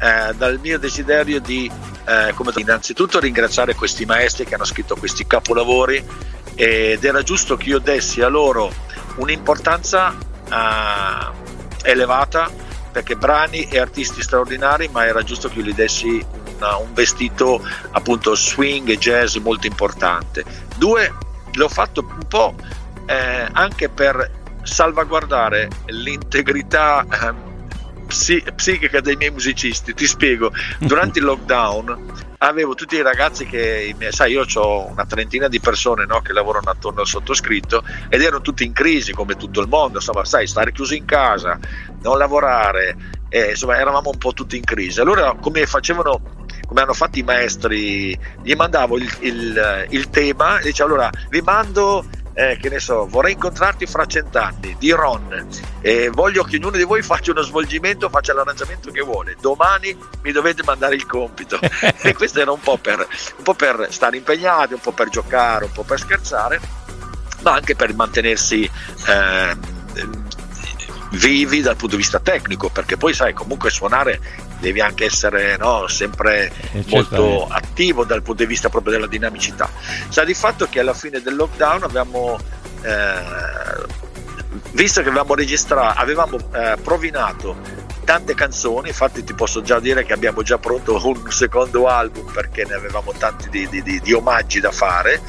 eh, 0.00 0.34
dal 0.34 0.58
mio 0.60 0.78
desiderio 0.78 1.40
di 1.40 1.70
eh, 2.06 2.32
come, 2.34 2.52
innanzitutto 2.56 3.20
ringraziare 3.20 3.74
questi 3.74 4.04
maestri 4.04 4.44
che 4.44 4.54
hanno 4.54 4.64
scritto 4.64 4.96
questi 4.96 5.26
capolavori 5.26 6.02
ed 6.54 7.04
era 7.04 7.22
giusto 7.22 7.56
che 7.56 7.68
io 7.68 7.78
dessi 7.78 8.20
a 8.20 8.28
loro 8.28 8.72
un'importanza 9.16 10.14
uh, 10.48 11.34
elevata 11.82 12.50
perché 12.90 13.16
brani 13.16 13.68
e 13.68 13.78
artisti 13.78 14.22
straordinari 14.22 14.88
ma 14.88 15.06
era 15.06 15.22
giusto 15.22 15.48
che 15.48 15.58
io 15.58 15.64
gli 15.64 15.74
dessi 15.74 16.24
una, 16.56 16.76
un 16.76 16.92
vestito 16.92 17.62
appunto 17.92 18.34
swing 18.34 18.88
e 18.88 18.98
jazz 18.98 19.36
molto 19.36 19.66
importante. 19.66 20.44
Due 20.76 21.12
l'ho 21.52 21.68
fatto 21.68 22.00
un 22.00 22.26
po' 22.28 22.54
eh, 23.06 23.48
anche 23.52 23.88
per 23.88 24.38
salvaguardare 24.62 25.68
l'integrità 25.86 27.04
eh, 27.10 28.52
psichica 28.54 29.00
dei 29.00 29.16
miei 29.16 29.30
musicisti. 29.30 29.94
Ti 29.94 30.06
spiego. 30.06 30.52
Durante 30.78 31.18
il 31.18 31.24
lockdown 31.24 32.28
avevo 32.42 32.74
tutti 32.74 32.96
i 32.96 33.02
ragazzi 33.02 33.46
che, 33.46 33.94
sai, 34.10 34.32
io 34.32 34.44
ho 34.54 34.86
una 34.86 35.04
trentina 35.04 35.48
di 35.48 35.60
persone 35.60 36.06
no, 36.06 36.20
che 36.20 36.32
lavorano 36.32 36.70
attorno 36.70 37.00
al 37.00 37.06
sottoscritto 37.06 37.82
ed 38.08 38.22
erano 38.22 38.40
tutti 38.40 38.64
in 38.64 38.72
crisi 38.72 39.12
come 39.12 39.36
tutto 39.36 39.60
il 39.60 39.68
mondo, 39.68 39.98
insomma, 39.98 40.24
sai, 40.24 40.46
stare 40.46 40.72
chiusi 40.72 40.96
in 40.96 41.04
casa, 41.04 41.58
non 42.02 42.16
lavorare, 42.16 42.96
eh, 43.28 43.50
insomma, 43.50 43.78
eravamo 43.78 44.10
un 44.10 44.18
po' 44.18 44.32
tutti 44.32 44.56
in 44.56 44.64
crisi. 44.64 45.00
Allora, 45.00 45.36
come 45.38 45.66
facevano 45.66 46.38
come 46.66 46.82
hanno 46.82 46.92
fatto 46.92 47.18
i 47.18 47.22
maestri, 47.22 48.16
gli 48.42 48.54
mandavo 48.54 48.96
il, 48.96 49.10
il, 49.20 49.86
il 49.88 50.08
tema 50.08 50.60
e 50.60 50.66
dicevo 50.66 50.88
allora 50.88 51.10
vi 51.28 51.40
mando 51.40 52.04
eh, 52.32 52.56
che 52.60 52.68
ne 52.68 52.78
so, 52.78 53.06
vorrei 53.06 53.32
incontrarti 53.32 53.86
fra 53.86 54.06
cent'anni 54.06 54.76
di 54.78 54.90
Ron 54.92 55.48
e 55.80 56.10
voglio 56.10 56.42
che 56.44 56.56
ognuno 56.56 56.76
di 56.76 56.84
voi 56.84 57.02
faccia 57.02 57.32
uno 57.32 57.42
svolgimento, 57.42 58.08
faccia 58.08 58.32
l'arrangiamento 58.32 58.90
che 58.90 59.00
vuole. 59.00 59.36
Domani 59.40 59.96
mi 60.22 60.32
dovete 60.32 60.62
mandare 60.64 60.94
il 60.94 61.06
compito. 61.06 61.58
e 62.02 62.14
questo 62.14 62.40
era 62.40 62.52
un 62.52 62.60
po, 62.60 62.76
per, 62.76 62.98
un 62.98 63.42
po' 63.42 63.54
per 63.54 63.88
stare 63.90 64.16
impegnati, 64.16 64.74
un 64.74 64.80
po' 64.80 64.92
per 64.92 65.08
giocare, 65.08 65.64
un 65.64 65.72
po' 65.72 65.82
per 65.82 65.98
scherzare. 65.98 66.60
ma 67.42 67.52
anche 67.52 67.74
per 67.74 67.94
mantenersi 67.94 68.70
eh, 69.06 69.56
vivi 71.10 71.60
dal 71.60 71.76
punto 71.76 71.96
di 71.96 72.02
vista 72.02 72.20
tecnico, 72.20 72.68
perché 72.68 72.96
poi 72.96 73.12
sai 73.14 73.32
comunque 73.32 73.70
suonare 73.70 74.20
devi 74.60 74.80
anche 74.80 75.06
essere 75.06 75.56
no, 75.56 75.88
sempre 75.88 76.52
eh, 76.72 76.84
molto 76.88 77.46
attivo 77.48 78.04
dal 78.04 78.22
punto 78.22 78.42
di 78.42 78.48
vista 78.48 78.68
proprio 78.68 78.92
della 78.92 79.06
dinamicità. 79.06 79.70
Sa 80.08 80.24
di 80.24 80.34
fatto 80.34 80.66
che 80.68 80.80
alla 80.80 80.94
fine 80.94 81.20
del 81.20 81.34
lockdown 81.34 81.82
abbiamo 81.82 82.38
eh, 82.82 83.22
visto 84.72 85.02
che 85.02 85.08
avevamo 85.08 85.34
registrato, 85.34 85.98
avevamo 85.98 86.36
eh, 86.52 86.76
provinato 86.82 87.88
tante 88.10 88.34
canzoni, 88.34 88.88
infatti 88.88 89.22
ti 89.22 89.34
posso 89.34 89.62
già 89.62 89.78
dire 89.78 90.04
che 90.04 90.12
abbiamo 90.12 90.42
già 90.42 90.58
pronto 90.58 91.00
un 91.00 91.30
secondo 91.30 91.86
album 91.86 92.28
perché 92.32 92.64
ne 92.64 92.74
avevamo 92.74 93.12
tanti 93.16 93.48
di, 93.48 93.68
di, 93.68 93.84
di, 93.84 94.00
di 94.00 94.12
omaggi 94.12 94.58
da 94.58 94.72
fare, 94.72 95.20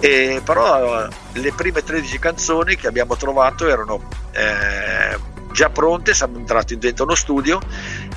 e, 0.00 0.40
però 0.42 1.06
le 1.32 1.52
prime 1.52 1.82
13 1.82 2.18
canzoni 2.18 2.76
che 2.76 2.86
abbiamo 2.86 3.16
trovato 3.16 3.68
erano 3.68 4.08
eh, 4.30 5.18
già 5.52 5.68
pronte, 5.68 6.14
siamo 6.14 6.38
entrati 6.38 6.78
dentro 6.78 7.04
uno 7.04 7.16
studio 7.16 7.60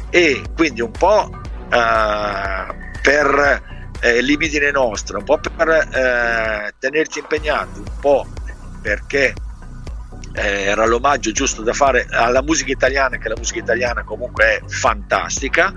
e 0.10 0.44
quindi 0.56 0.80
un 0.80 0.92
po' 0.92 1.30
eh, 1.70 2.76
per 3.02 3.64
eh, 4.00 4.22
libidine 4.22 4.72
nostre, 4.72 5.18
un 5.18 5.26
po' 5.26 5.40
per 5.40 5.68
eh, 5.68 6.74
tenerci 6.80 7.20
impegnati, 7.20 7.80
un 7.80 8.00
po' 8.00 8.26
perché 8.82 9.34
eh, 10.36 10.64
era 10.64 10.86
l'omaggio 10.86 11.32
giusto 11.32 11.62
da 11.62 11.74
fare 11.74 12.08
alla 12.10 12.42
musica 12.42 12.72
italiana, 12.72 13.18
che 13.18 13.30
la 13.30 13.36
musica 13.38 13.60
italiana 13.60 14.04
comunque 14.04 14.44
è 14.46 14.62
fantastica. 14.68 15.74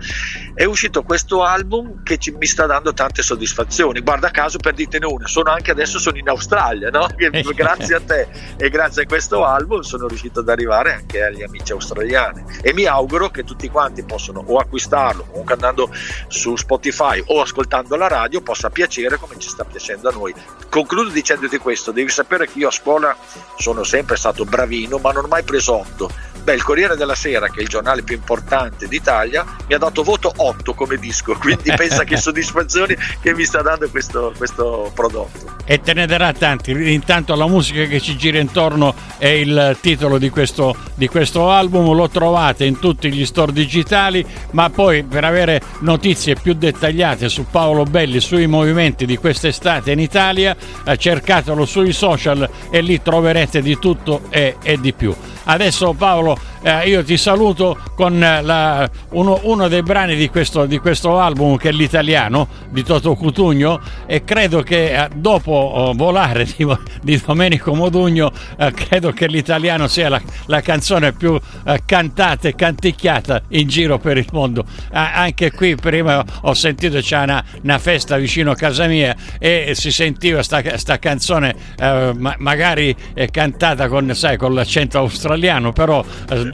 È 0.54 0.64
uscito 0.64 1.02
questo 1.02 1.44
album 1.44 2.02
che 2.02 2.18
ci, 2.18 2.32
mi 2.32 2.46
sta 2.46 2.66
dando 2.66 2.92
tante 2.92 3.22
soddisfazioni. 3.22 4.00
Guarda 4.00 4.30
caso, 4.30 4.58
per 4.58 4.74
ditene 4.74 5.06
una, 5.06 5.26
sono 5.26 5.50
anche 5.50 5.70
adesso 5.70 5.98
sono 5.98 6.18
in 6.18 6.28
Australia, 6.28 6.90
no? 6.90 7.06
grazie 7.54 7.94
a 7.94 8.00
te 8.00 8.28
e 8.56 8.68
grazie 8.68 9.02
a 9.02 9.06
questo 9.06 9.44
album 9.44 9.80
sono 9.80 10.08
riuscito 10.08 10.40
ad 10.40 10.48
arrivare 10.48 10.94
anche 10.94 11.22
agli 11.22 11.42
amici 11.42 11.72
australiani. 11.72 12.44
E 12.60 12.72
mi 12.72 12.84
auguro 12.86 13.30
che 13.30 13.44
tutti 13.44 13.68
quanti 13.68 14.02
possano 14.02 14.42
o 14.44 14.58
acquistarlo, 14.58 15.26
o 15.32 15.42
andando 15.46 15.90
su 16.26 16.56
Spotify 16.56 17.22
o 17.26 17.40
ascoltando 17.40 17.96
la 17.96 18.08
radio, 18.08 18.40
possa 18.40 18.70
piacere 18.70 19.16
come 19.16 19.38
ci 19.38 19.48
sta 19.48 19.64
piacendo 19.64 20.08
a 20.08 20.12
noi. 20.12 20.34
Concludo 20.68 21.10
dicendoti 21.10 21.58
questo: 21.58 21.92
devi 21.92 22.10
sapere 22.10 22.46
che 22.46 22.58
io 22.58 22.68
a 22.68 22.72
scuola 22.72 23.16
sono 23.56 23.84
sempre 23.84 24.16
stato 24.16 24.44
bravino, 24.48 24.98
ma 24.98 25.12
non 25.12 25.24
ho 25.24 25.28
mai 25.28 25.42
preso 25.42 25.76
8. 25.76 26.10
Beh, 26.48 26.54
il 26.54 26.62
Corriere 26.62 26.96
della 26.96 27.14
Sera, 27.14 27.48
che 27.48 27.58
è 27.58 27.62
il 27.62 27.68
giornale 27.68 28.02
più 28.02 28.16
importante 28.16 28.88
d'Italia, 28.88 29.44
mi 29.66 29.74
ha 29.74 29.78
dato 29.78 30.02
voto 30.02 30.32
8 30.34 30.72
come 30.72 30.96
disco, 30.96 31.34
quindi 31.34 31.70
pensa 31.76 32.04
che 32.04 32.16
soddisfazioni 32.18 32.96
che 33.20 33.34
mi 33.34 33.44
sta 33.44 33.60
dando 33.60 33.86
questo, 33.90 34.32
questo 34.34 34.90
prodotto. 34.94 35.56
E 35.66 35.80
te 35.82 35.92
ne 35.92 36.06
darà 36.06 36.32
tanti. 36.32 36.70
Intanto 36.94 37.34
la 37.34 37.46
musica 37.46 37.84
che 37.84 38.00
ci 38.00 38.16
gira 38.16 38.38
intorno 38.38 38.94
è 39.18 39.26
il 39.26 39.76
titolo 39.82 40.16
di 40.16 40.30
questo, 40.30 40.74
di 40.94 41.06
questo 41.06 41.50
album, 41.50 41.94
lo 41.94 42.08
trovate 42.08 42.64
in 42.64 42.78
tutti 42.78 43.12
gli 43.12 43.26
store 43.26 43.52
digitali, 43.52 44.24
ma 44.52 44.70
poi 44.70 45.02
per 45.02 45.24
avere 45.24 45.60
notizie 45.80 46.34
più 46.34 46.54
dettagliate 46.54 47.28
su 47.28 47.44
Paolo 47.50 47.82
Belli, 47.82 48.20
sui 48.20 48.46
movimenti 48.46 49.04
di 49.04 49.18
quest'estate 49.18 49.92
in 49.92 49.98
Italia, 49.98 50.56
eh, 50.82 50.96
cercatelo 50.96 51.66
sui 51.66 51.92
social 51.92 52.48
e 52.70 52.80
lì 52.80 53.02
troverete 53.02 53.60
di 53.60 53.78
tutto 53.78 54.22
e, 54.38 54.56
e 54.62 54.80
di 54.80 54.92
più. 54.92 55.14
Adesso 55.44 55.92
Paolo 55.94 56.38
eh, 56.62 56.88
io 56.88 57.04
ti 57.04 57.16
saluto 57.16 57.78
con 57.94 58.22
eh, 58.22 58.42
la, 58.42 58.88
uno, 59.10 59.40
uno, 59.44 59.68
dei 59.68 59.82
brani 59.82 60.16
di 60.16 60.28
questo, 60.28 60.66
di 60.66 60.78
questo, 60.78 61.18
album 61.18 61.56
che 61.56 61.68
è 61.68 61.72
l'italiano 61.72 62.48
di 62.70 62.82
Toto 62.82 63.14
Cutugno 63.14 63.80
e 64.06 64.24
credo 64.24 64.62
che 64.62 64.92
eh, 64.92 65.08
dopo 65.14 65.52
oh, 65.52 65.92
Volare 65.94 66.44
di, 66.44 66.66
di, 67.02 67.20
Domenico 67.24 67.74
Modugno 67.74 68.32
eh, 68.56 68.72
credo 68.72 69.12
che 69.12 69.26
l'italiano 69.26 69.86
sia 69.86 70.08
la, 70.08 70.20
la 70.46 70.60
canzone 70.60 71.12
più 71.12 71.38
eh, 71.64 71.82
cantata 71.84 72.48
e 72.48 72.54
canticchiata 72.54 73.42
in 73.50 73.68
giro 73.68 73.98
per 73.98 74.16
il 74.16 74.26
mondo. 74.32 74.64
anche 74.90 75.52
qui 75.52 75.76
prima 75.76 76.24
ho 76.42 76.54
sentito 76.54 76.98
c'è 76.98 77.22
una, 77.22 77.44
una, 77.62 77.78
festa 77.78 78.16
vicino 78.16 78.50
a 78.50 78.54
casa 78.54 78.86
mia 78.86 79.14
e 79.38 79.72
si 79.74 79.90
sentiva 79.90 80.42
sta, 80.42 80.76
sta 80.76 80.98
canzone 80.98 81.54
eh, 81.78 82.12
ma, 82.16 82.34
magari 82.38 82.94
cantata 83.30 83.88
con, 83.88 84.14
sai, 84.14 84.36
con 84.36 84.54
l'accento 84.54 84.98
australiano 84.98 85.72
però 85.72 86.04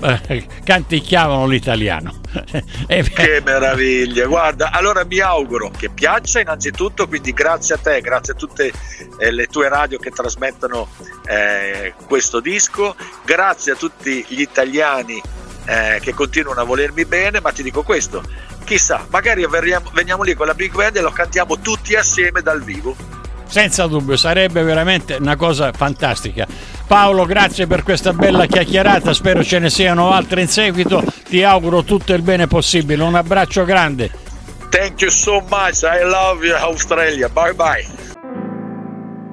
canticchiavano 0.65 1.47
l'italiano. 1.47 2.21
che 2.87 3.43
meraviglia! 3.45 4.27
Guarda, 4.27 4.71
allora 4.71 5.05
mi 5.05 5.19
auguro 5.21 5.71
che 5.71 5.89
piaccia 5.89 6.41
innanzitutto, 6.41 7.07
quindi 7.07 7.33
grazie 7.33 7.75
a 7.75 7.79
te, 7.79 8.01
grazie 8.01 8.35
a 8.35 8.37
tutte 8.37 8.73
eh, 9.19 9.31
le 9.31 9.47
tue 9.47 9.69
radio 9.69 9.99
che 9.99 10.11
trasmettono 10.11 10.89
eh, 11.27 11.95
questo 12.07 12.41
disco, 12.41 12.97
grazie 13.25 13.73
a 13.73 13.77
tutti 13.77 14.25
gli 14.29 14.41
italiani 14.41 15.21
eh, 15.67 15.99
che 16.01 16.13
continuano 16.13 16.61
a 16.61 16.65
volermi 16.65 17.05
bene, 17.05 17.41
ma 17.41 17.51
ti 17.53 17.63
dico 17.63 17.83
questo, 17.83 18.23
chissà, 18.65 19.07
magari 19.11 19.47
veniamo, 19.47 19.91
veniamo 19.93 20.23
lì 20.23 20.35
con 20.35 20.47
la 20.47 20.55
big 20.55 20.73
band 20.73 20.97
e 20.97 21.01
lo 21.01 21.11
cantiamo 21.11 21.59
tutti 21.61 21.95
assieme 21.95 22.43
dal 22.43 22.63
vivo. 22.63 23.13
Senza 23.55 23.87
dubbio, 23.87 24.17
sarebbe 24.17 24.64
veramente 24.64 25.14
una 25.21 25.37
cosa 25.37 25.71
fantastica. 25.71 26.45
Paolo, 26.88 27.25
grazie 27.25 27.69
per 27.69 27.85
questa 27.85 28.12
bella 28.12 28.47
chiacchierata, 28.47 29.14
spero 29.14 29.45
ce 29.45 29.61
ne 29.61 29.71
siano 29.71 30.11
altre 30.11 30.40
in 30.40 30.49
seguito. 30.49 31.01
Ti 31.29 31.45
auguro 31.45 31.85
tutto 31.85 32.14
il 32.14 32.23
bene 32.23 32.49
possibile. 32.49 33.05
Un 33.05 33.14
abbraccio 33.14 33.64
grande. 33.64 34.11
Thank 34.71 35.03
you 35.03 35.09
so 35.09 35.35
much. 35.49 35.83
I 35.85 36.03
love 36.03 36.45
you 36.45 36.57
Australia. 36.57 37.29
Bye 37.29 37.55
bye. 37.55 37.87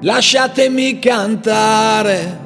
Lasciatemi 0.02 1.00
cantare 1.00 2.38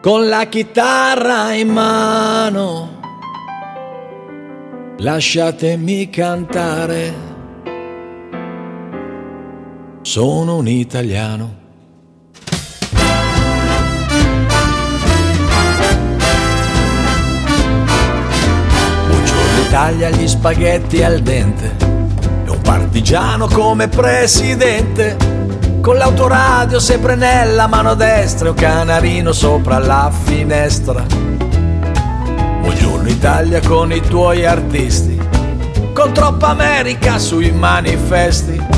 con 0.00 0.28
la 0.28 0.44
chitarra 0.44 1.52
in 1.54 1.68
mano. 1.70 3.00
Lasciatemi 4.98 6.08
cantare 6.10 7.27
sono 10.08 10.56
un 10.56 10.66
italiano. 10.66 11.54
Buongiorno 19.06 19.60
Italia, 19.66 20.08
gli 20.08 20.26
spaghetti 20.26 21.02
al 21.02 21.20
dente 21.20 21.76
e 22.46 22.50
un 22.50 22.58
partigiano 22.62 23.48
come 23.48 23.88
presidente. 23.88 25.14
Con 25.82 25.98
l'autoradio 25.98 26.80
sempre 26.80 27.14
nella 27.14 27.66
mano 27.66 27.92
destra 27.92 28.46
e 28.46 28.50
un 28.52 28.56
canarino 28.56 29.32
sopra 29.32 29.76
la 29.78 30.10
finestra. 30.24 31.04
Buongiorno 32.62 33.10
Italia 33.10 33.60
con 33.60 33.92
i 33.92 34.00
tuoi 34.00 34.46
artisti, 34.46 35.20
con 35.92 36.14
troppa 36.14 36.48
America 36.48 37.18
sui 37.18 37.52
manifesti 37.52 38.77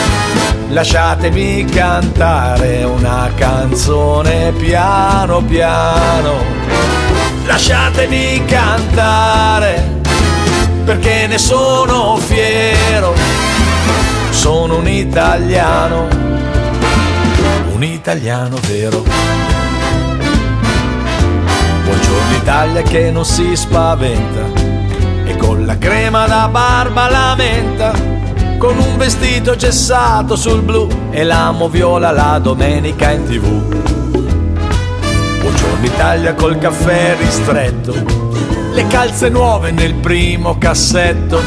Lasciatemi 0.71 1.65
cantare 1.65 2.83
una 2.83 3.29
canzone 3.35 4.53
piano 4.53 5.43
piano. 5.43 6.35
Lasciatemi 7.45 8.45
cantare 8.45 9.99
perché 10.85 11.27
ne 11.27 11.37
sono 11.37 12.15
fiero. 12.15 13.13
Sono 14.29 14.77
un 14.77 14.87
italiano, 14.87 16.07
un 17.73 17.83
italiano 17.83 18.57
vero. 18.65 19.03
Buongiorno 21.83 22.35
Italia 22.37 22.81
che 22.83 23.11
non 23.11 23.25
si 23.25 23.57
spaventa 23.57 24.69
e 25.25 25.35
con 25.35 25.65
la 25.65 25.77
crema 25.77 26.25
da 26.27 26.47
barba 26.47 27.09
lamenta 27.09 28.20
con 28.61 28.77
un 28.77 28.95
vestito 28.95 29.55
gessato 29.55 30.35
sul 30.35 30.61
blu 30.61 30.87
e 31.09 31.23
l'amo 31.23 31.67
viola 31.67 32.11
la 32.11 32.37
domenica 32.37 33.09
in 33.09 33.23
tv. 33.25 33.43
Buongiorno 35.41 35.83
Italia 35.83 36.35
col 36.35 36.59
caffè 36.59 37.15
ristretto, 37.17 37.91
le 38.71 38.85
calze 38.85 39.29
nuove 39.29 39.71
nel 39.71 39.95
primo 39.95 40.59
cassetto, 40.59 41.41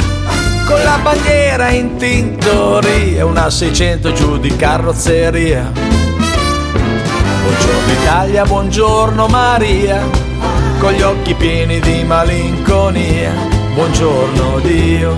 con 0.66 0.82
la 0.82 0.98
bandiera 1.00 1.68
in 1.68 1.94
tintoria 1.98 3.24
una 3.24 3.48
600 3.48 4.12
giù 4.12 4.38
di 4.38 4.56
carrozzeria. 4.56 5.70
Buongiorno 7.42 7.92
Italia, 8.02 8.44
buongiorno 8.44 9.26
Maria 9.28 10.00
con 10.80 10.90
gli 10.90 11.02
occhi 11.02 11.34
pieni 11.34 11.78
di 11.78 12.02
malinconia. 12.02 13.30
Buongiorno 13.72 14.58
Dio, 14.64 15.16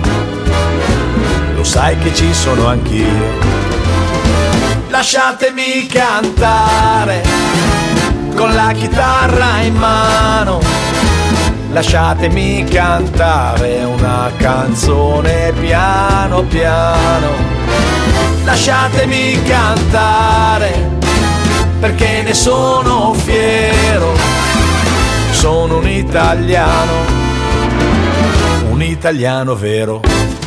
sai 1.67 1.97
che 1.97 2.13
ci 2.15 2.33
sono 2.33 2.67
anch'io. 2.67 3.65
Lasciatemi 4.87 5.85
cantare 5.87 7.21
con 8.35 8.53
la 8.53 8.71
chitarra 8.71 9.59
in 9.59 9.75
mano. 9.75 10.61
Lasciatemi 11.73 12.63
cantare 12.63 13.83
una 13.83 14.31
canzone 14.37 15.51
piano 15.59 16.43
piano. 16.43 17.27
Lasciatemi 18.45 19.43
cantare 19.43 20.97
perché 21.81 22.21
ne 22.23 22.33
sono 22.33 23.13
fiero. 23.13 24.15
Sono 25.31 25.77
un 25.77 25.87
italiano, 25.87 26.93
un 28.69 28.81
italiano 28.81 29.53
vero. 29.53 30.46